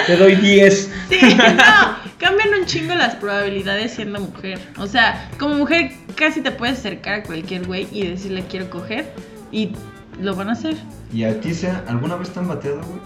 [0.07, 0.91] te doy 10.
[1.09, 4.59] Sí, no, cambian un chingo las probabilidades siendo mujer.
[4.79, 9.07] O sea, como mujer casi te puedes acercar a cualquier güey y decirle quiero coger
[9.53, 9.73] y
[10.21, 10.77] lo van a hacer.
[11.12, 13.01] ¿Y a ti, sea, alguna vez te han bateado, güey?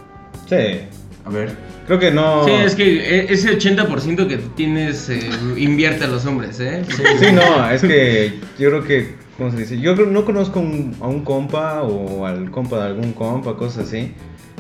[0.48, 0.80] Sí,
[1.24, 1.50] A ver.
[1.86, 2.44] creo que no.
[2.44, 2.84] Sí, es que
[3.20, 6.82] e- ese 80% que tienes eh, invierte a los hombres, ¿eh?
[7.18, 9.80] Sí, no, es que yo creo que, ¿cómo se dice?
[9.80, 14.12] Yo no conozco un- a un compa o al compa de algún compa, cosas así,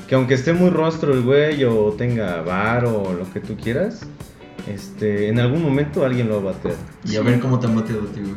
[0.08, 4.06] que aunque esté muy rostro el güey o tenga bar o lo que tú quieras,
[4.74, 6.74] este, en algún momento alguien lo va a batear.
[7.08, 8.34] Y a ver cómo te han bateado a ti, güey.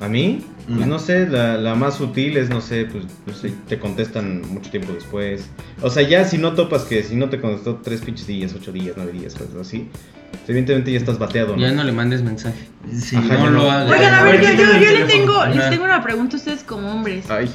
[0.00, 0.88] A mí, pues Mm.
[0.88, 4.92] no sé, la, la más sutil es, no sé, pues, sé, te contestan mucho tiempo
[4.92, 5.50] después.
[5.82, 8.72] O sea, ya si no topas que si no te contestó tres pinches días, ocho
[8.72, 9.88] días, nueve días, cosas así,
[10.48, 11.60] evidentemente ya estás bateado, ¿no?
[11.60, 12.66] Ya no le mandes mensaje.
[12.94, 13.90] Sí, Ajá, no lo hagas.
[13.90, 16.62] Oigan, a ver, yo, yo, el yo le tengo, les tengo una pregunta a ustedes
[16.62, 17.28] como hombres.
[17.30, 17.50] Ay,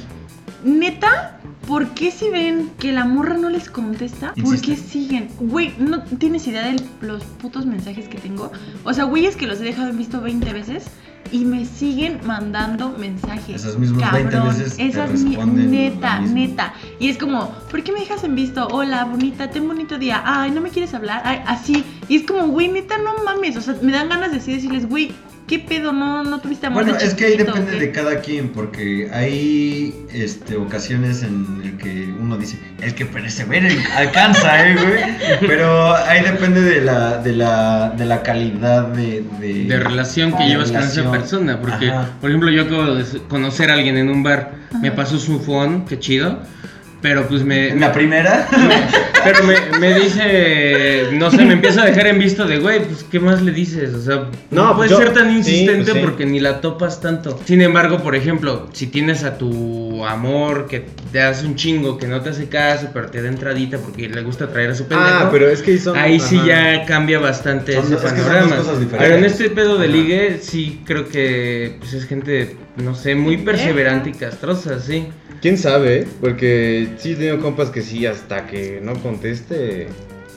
[0.66, 1.38] Neta,
[1.68, 4.30] ¿por qué si ven que la morra no les contesta?
[4.34, 4.66] ¿Por Insiste.
[4.66, 5.28] qué siguen?
[5.38, 8.50] Güey, ¿no tienes idea de los putos mensajes que tengo?
[8.84, 10.86] O sea, güeyes que los he dejado en visto 20 veces
[11.30, 13.62] y me siguen mandando mensajes.
[13.62, 16.74] Esas mismas 20 Cabrón, veces te Esas mi- neta, neta.
[16.98, 18.66] Y es como, ¿por qué me dejas en visto?
[18.68, 20.22] Hola, bonita, ten bonito día.
[20.24, 21.22] Ay, ¿no me quieres hablar?
[21.24, 21.84] Ay, así.
[22.08, 23.56] Y es como, güey, neta, no mames.
[23.56, 25.12] O sea, me dan ganas de decirles, güey,
[25.46, 25.92] ¿qué pedo?
[25.92, 28.48] No, no tuviste amor Bueno, de es que ahí depende ¿o qué?" de cada quien,
[28.50, 35.38] porque hay este, ocasiones en el que uno dice, es que güey alcanza, eh, güey.
[35.46, 40.44] Pero ahí depende de la, de la, de la calidad de, de, de relación que
[40.44, 41.60] de llevas con esa persona.
[41.60, 42.10] Porque, Ajá.
[42.20, 45.84] por ejemplo, yo acabo de conocer a alguien en un bar, me pasó su phone,
[45.86, 46.40] qué chido.
[47.08, 47.72] Pero pues me.
[47.76, 48.48] La primera,
[49.22, 53.04] Pero me, me dice, no sé, me empieza a dejar en visto de, güey, pues,
[53.04, 53.94] ¿qué más le dices?
[53.94, 56.00] O sea, no, No, puedes yo- ser tan sí, insistente pues sí.
[56.04, 57.38] porque ni la topas tanto.
[57.44, 62.08] Sin embargo, por ejemplo, si tienes a tu amor que te hace un chingo, que
[62.08, 65.10] no te hace caso, pero te da entradita porque le gusta traer a su pendejo.
[65.12, 65.96] Ah, pero es que son.
[65.96, 68.56] Ahí sí ya cambia bastante Son ese dos- es que son panorama.
[68.56, 69.08] dos cosas diferentes.
[69.08, 69.96] Pero en este pedo de Ajá.
[69.96, 75.08] ligue, sí creo que pues, es gente, no sé, muy perseverante y castrosa, sí.
[75.42, 76.00] ¿Quién sabe?
[76.00, 76.08] eh?
[76.20, 79.88] Porque sí he tenido compas que sí, hasta que no conteste.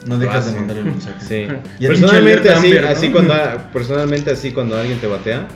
[0.06, 1.20] no dejas de mandar el mensaje.
[1.28, 1.48] Sí.
[1.80, 2.90] Y Personalmente así, Amber, ¿no?
[2.90, 3.34] así cuando
[3.74, 5.48] personalmente así cuando alguien te batea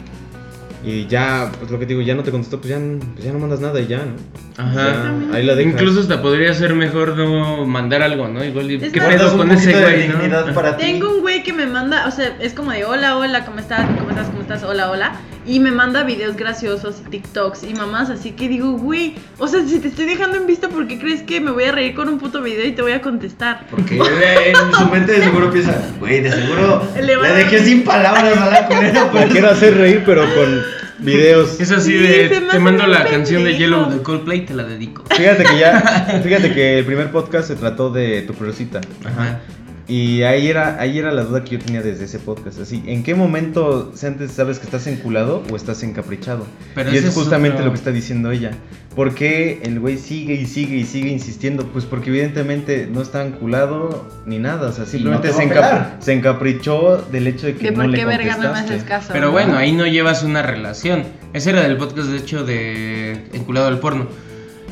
[0.85, 2.79] y ya, pues lo que te digo, ya no te contestó, pues ya,
[3.13, 4.15] pues ya no mandas nada y ya, ¿no?
[4.61, 5.13] Ajá.
[5.31, 5.73] Ya, ahí la dejas.
[5.75, 8.43] Incluso hasta podría ser mejor no mandar algo, ¿no?
[8.43, 10.53] Igual, ¿qué pedo con poquito ese de güey, dignidad no?
[10.53, 10.83] para ti.
[10.83, 13.85] Tengo un güey que me manda, o sea, es como de hola, hola, ¿cómo estás?
[13.97, 14.27] ¿Cómo estás?
[14.27, 14.63] ¿Cómo estás?
[14.63, 15.11] Hola, hola.
[15.45, 19.61] Y me manda videos graciosos y TikToks y mamás, así que digo, güey, o sea,
[19.67, 22.07] si te estoy dejando en vista, ¿por qué crees que me voy a reír con
[22.07, 23.67] un puto video y te voy a contestar?
[23.69, 27.59] Porque en su mente de seguro piensa, güey, de seguro Le le, va a- dejé
[27.65, 28.93] sin palabras a la culera.
[28.93, 29.25] La Pues.
[29.31, 30.61] quiero hacer reír, pero con
[30.99, 31.59] videos.
[31.59, 33.57] Es así Sí, de, te mando la canción de.
[33.57, 35.03] Yellow de Coldplay y te la dedico.
[35.13, 38.79] Fíjate que ya, fíjate que el primer podcast se trató de tu crucita.
[39.03, 39.41] Ajá.
[39.85, 42.57] Y ahí era, ahí era la duda que yo tenía desde ese podcast.
[42.61, 46.47] Así, ¿en qué momento antes sabes que estás enculado o estás encaprichado?
[46.73, 48.51] Pero y es justamente otro- lo que está diciendo ella.
[48.95, 51.65] ¿Por qué el güey sigue y sigue y sigue insistiendo?
[51.67, 54.69] Pues porque evidentemente no está enculado ni nada.
[54.69, 57.81] O sea, simplemente no te se, encap- se encaprichó del hecho de que De no
[57.81, 59.09] por le qué verga no me haces caso.
[59.11, 59.31] Pero ¿no?
[59.33, 61.03] bueno, ahí no llevas una relación.
[61.33, 64.07] Ese era del podcast, de hecho, de Enculado al Porno.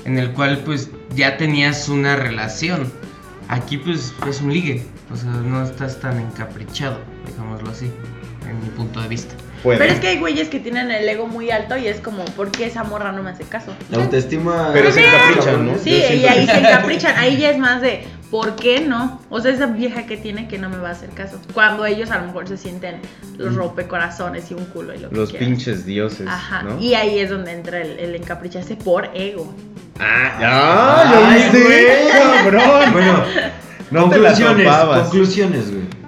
[0.05, 2.91] En el cual, pues, ya tenías una relación.
[3.51, 4.83] Aquí, pues, es un ligue.
[5.11, 7.91] O sea, no estás tan encaprichado, digámoslo así,
[8.49, 9.35] en mi punto de vista.
[9.61, 9.77] Puede.
[9.77, 12.49] Pero es que hay güeyes que tienen el ego muy alto y es como, ¿por
[12.49, 13.73] qué esa morra no me hace caso?
[13.91, 14.71] La autoestima.
[14.73, 15.77] Pero se encaprichan, ¿no?
[15.77, 17.15] Sí, y ahí se encaprichan.
[17.17, 19.21] Ahí ya es más de, ¿por qué no?
[19.29, 21.39] O sea, esa vieja que tiene que no me va a hacer caso.
[21.53, 23.01] Cuando ellos a lo mejor se sienten
[23.37, 25.19] los rompecorazones y un culo y lo que Mm.
[25.19, 26.27] Los pinches dioses.
[26.27, 26.63] Ajá.
[26.63, 26.79] ¿no?
[26.79, 29.53] Y ahí es donde entra el, el encapricharse por ego.
[30.03, 31.85] Ah, ya, ya Ay, viste, güey.
[32.43, 32.93] cabrón.
[32.93, 33.23] Bueno,
[33.91, 34.99] No te la conclusiones, topabas.
[35.01, 36.01] conclusiones, güey.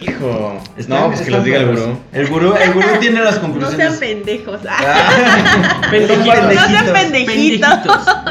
[0.00, 0.60] Hijo.
[0.88, 1.98] No, pues que están los diga el gurú.
[2.12, 3.76] El gurú, el gurú tiene las No conclusiones.
[3.78, 4.60] sean pendejos.
[4.68, 6.34] Ah, Pendejitos.
[6.34, 7.78] son No sean pendejitos.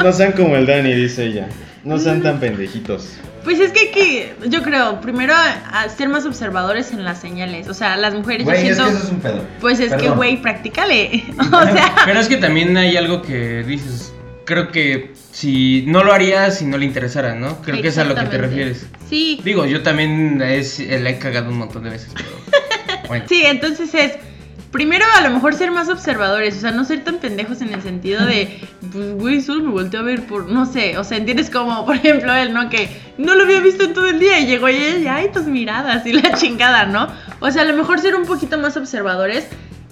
[0.03, 1.47] No sean como el Dani, dice ella.
[1.83, 3.13] No sean tan pendejitos.
[3.43, 7.67] Pues es que, hay que yo creo, primero a, ser más observadores en las señales.
[7.67, 8.91] O sea, las mujeres, Güey, yo es siento.
[8.91, 9.41] que eso es un pedo.
[9.59, 10.15] Pues es que, Perdón.
[10.17, 11.23] güey, practícale.
[11.39, 14.13] o sea, Pero es que también hay algo que dices.
[14.45, 17.61] Creo que si no lo harías si no le interesara, ¿no?
[17.61, 18.87] Creo que es a lo que te refieres.
[19.09, 19.39] Sí.
[19.43, 22.29] Digo, yo también es, la he cagado un montón de veces, pero.
[23.07, 23.25] Bueno.
[23.27, 24.13] Sí, entonces es.
[24.71, 27.83] Primero, a lo mejor ser más observadores, o sea, no ser tan pendejos en el
[27.83, 28.59] sentido de,
[28.91, 31.97] pues, güey, solo me volteé a ver por, no sé, o sea, entiendes como, por
[31.97, 32.69] ejemplo, él, ¿no?
[32.69, 35.43] Que no lo había visto en todo el día y llegó y ella, ay, tus
[35.43, 37.07] miradas y la chingada, ¿no?
[37.39, 39.47] O sea, a lo mejor ser un poquito más observadores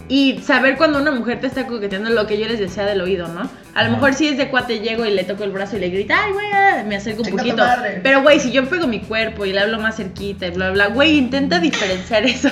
[0.08, 3.28] y saber cuando una mujer te está coqueteando lo que yo les decía del oído,
[3.28, 3.50] ¿no?
[3.74, 5.90] A lo mejor si es de cuate llego y le toco el brazo y le
[5.90, 7.64] grito, ay, güey, ah", me acerco un poquito.
[8.04, 10.88] Pero, güey, si yo pego mi cuerpo y le hablo más cerquita y bla, bla,
[10.88, 12.50] güey, intenta diferenciar eso.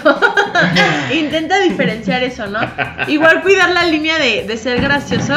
[1.14, 2.60] intenta diferenciar eso, ¿no?
[3.08, 5.34] Igual cuidar la línea de, de ser gracioso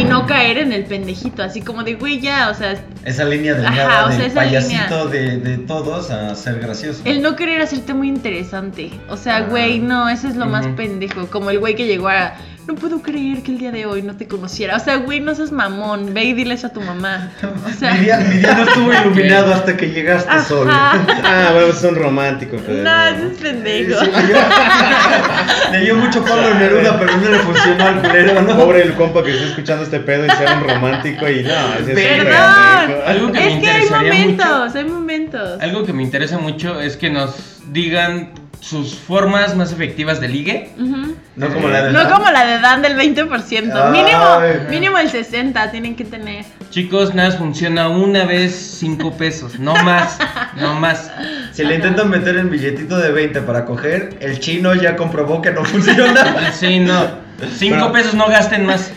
[0.00, 2.74] y no caer en el pendejito, así como de, güey, ya, o sea,
[3.04, 7.02] Esa línea Ajá, delgada o sea, del esa payasito de, de todos a ser gracioso.
[7.04, 8.90] el no querer hacerte muy interesante.
[9.08, 9.40] O sea, Ah.
[9.42, 11.26] güey, no, eso es lo más pendejo.
[11.26, 12.34] Como el güey que llegó a.
[12.66, 14.76] No puedo creer que el día de hoy no te conociera.
[14.76, 16.14] O sea, güey, no seas mamón.
[16.14, 17.30] Ve y dile eso a tu mamá.
[17.66, 17.92] O sea.
[17.92, 20.66] mi, día, mi día no estuvo iluminado hasta que llegaste sol.
[20.70, 21.04] Ajá.
[21.24, 22.62] Ah, bueno, son románticos.
[22.66, 24.00] pero- No, es pendejo.
[24.02, 24.36] Sí, le, dio,
[25.72, 28.56] le dio mucho Pablo Neruda, pero no le funcionó al culero, ¿no?
[28.56, 31.80] Pobre el compa que está escuchando este pedo y sea un romántico y no, ese
[31.82, 32.44] es un Perdón.
[32.86, 33.06] pendejo.
[33.06, 35.60] Algo que me Es que hay momentos, hay momentos.
[35.62, 40.70] Algo que me interesa mucho es que nos digan sus formas más efectivas de ligue.
[40.78, 41.14] Ujú.
[41.36, 43.72] No como la de No como la de Dan del 20%.
[43.74, 43.92] Ay.
[43.92, 46.44] Mínimo, mínimo el 60 tienen que tener.
[46.70, 50.18] Chicos, nada más funciona una vez cinco pesos, no más,
[50.60, 51.10] no más.
[51.52, 55.50] Si le intentan meter el billetito de 20 para coger, el chino ya comprobó que
[55.52, 56.50] no funciona.
[56.52, 57.22] Sí, no.
[57.56, 58.90] Cinco Pero- pesos no gasten más.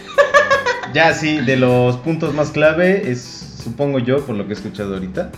[0.94, 4.94] Ya, sí, de los puntos más clave es, supongo yo, por lo que he escuchado
[4.96, 5.30] ahorita,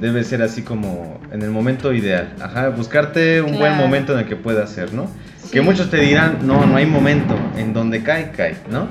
[0.00, 2.34] debe ser así como en el momento ideal.
[2.40, 5.08] Ajá, buscarte un buen momento en el que puedas hacer, ¿no?
[5.42, 5.52] Sí.
[5.52, 7.36] Que muchos te dirán, no, no hay momento.
[7.56, 8.88] En donde cae, cae, ¿no?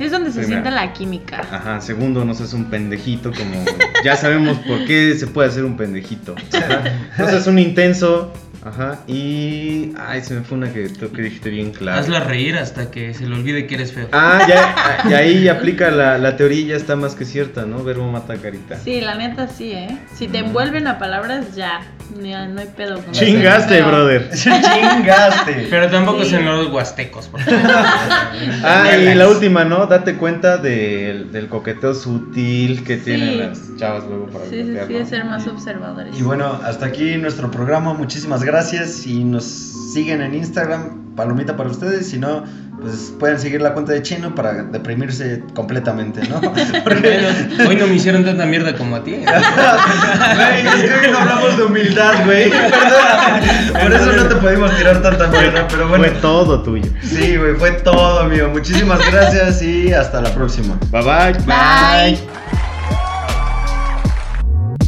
[0.00, 1.40] Es donde se siente la química.
[1.50, 3.64] Ajá, segundo, no seas un pendejito, como
[4.04, 6.34] ya sabemos por qué se puede hacer un pendejito.
[7.18, 8.32] No seas un intenso,
[8.64, 9.92] ajá, y...
[9.98, 11.98] Ay, se me fue una que tú que dijiste bien claro.
[12.00, 14.08] Hazla reír hasta que se le olvide que eres feo.
[14.12, 17.82] Ah, ya, ah, y ahí aplica la, la teoría, ya está más que cierta, ¿no?
[17.84, 18.78] Verbo mata carita.
[18.78, 19.98] Sí, la neta sí, ¿eh?
[20.14, 21.80] Si te envuelven a palabras, ya.
[22.22, 23.88] Ya no hay pedo con Chingaste, eso.
[23.88, 24.28] brother.
[24.34, 25.66] Chingaste.
[25.70, 26.30] Pero tampoco Sí.
[26.30, 27.60] son los huastecos, por favor.
[28.64, 29.86] Ah, y la última, ¿no?
[29.86, 33.04] Date cuenta del, del coqueteo sutil que Sí.
[33.04, 34.86] tienen las chavas luego para Sí, sí, sí, ¿no?
[34.98, 36.18] de ser más observadores.
[36.18, 37.94] Y bueno, hasta aquí nuestro programa.
[37.94, 38.51] Muchísimas gracias.
[38.60, 39.44] Si nos
[39.94, 42.10] siguen en Instagram, palomita para ustedes.
[42.10, 42.44] Si no,
[42.82, 46.40] pues pueden seguir la cuenta de Chino para deprimirse completamente, ¿no?
[46.84, 49.12] Porque Bueno, hoy no me hicieron tanta mierda como a ti.
[49.22, 52.50] Güey, es que hoy no hablamos de humildad, güey.
[53.72, 53.72] Perdóname.
[53.72, 56.04] Por eso no te pudimos tirar tanta mierda, pero bueno.
[56.04, 56.90] Fue todo tuyo.
[57.02, 58.48] Sí, güey, fue todo, amigo.
[58.48, 60.78] Muchísimas gracias y hasta la próxima.
[60.90, 61.32] Bye bye.
[61.46, 62.18] Bye.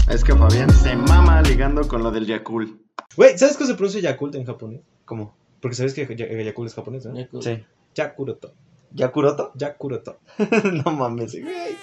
[0.09, 2.84] Es que Fabián se mama ligando con lo del Yakul.
[3.17, 4.81] Güey, ¿sabes cómo se pronuncia Yakult en japonés?
[5.05, 5.35] ¿Cómo?
[5.61, 7.15] Porque sabes que Ya- Yakult es japonés, ¿no?
[7.43, 7.65] Sí.
[7.95, 8.53] Yakuroto.
[8.93, 9.53] ¿Yakuroto?
[9.55, 10.19] Yakuroto.
[10.85, 11.77] no mames, güey.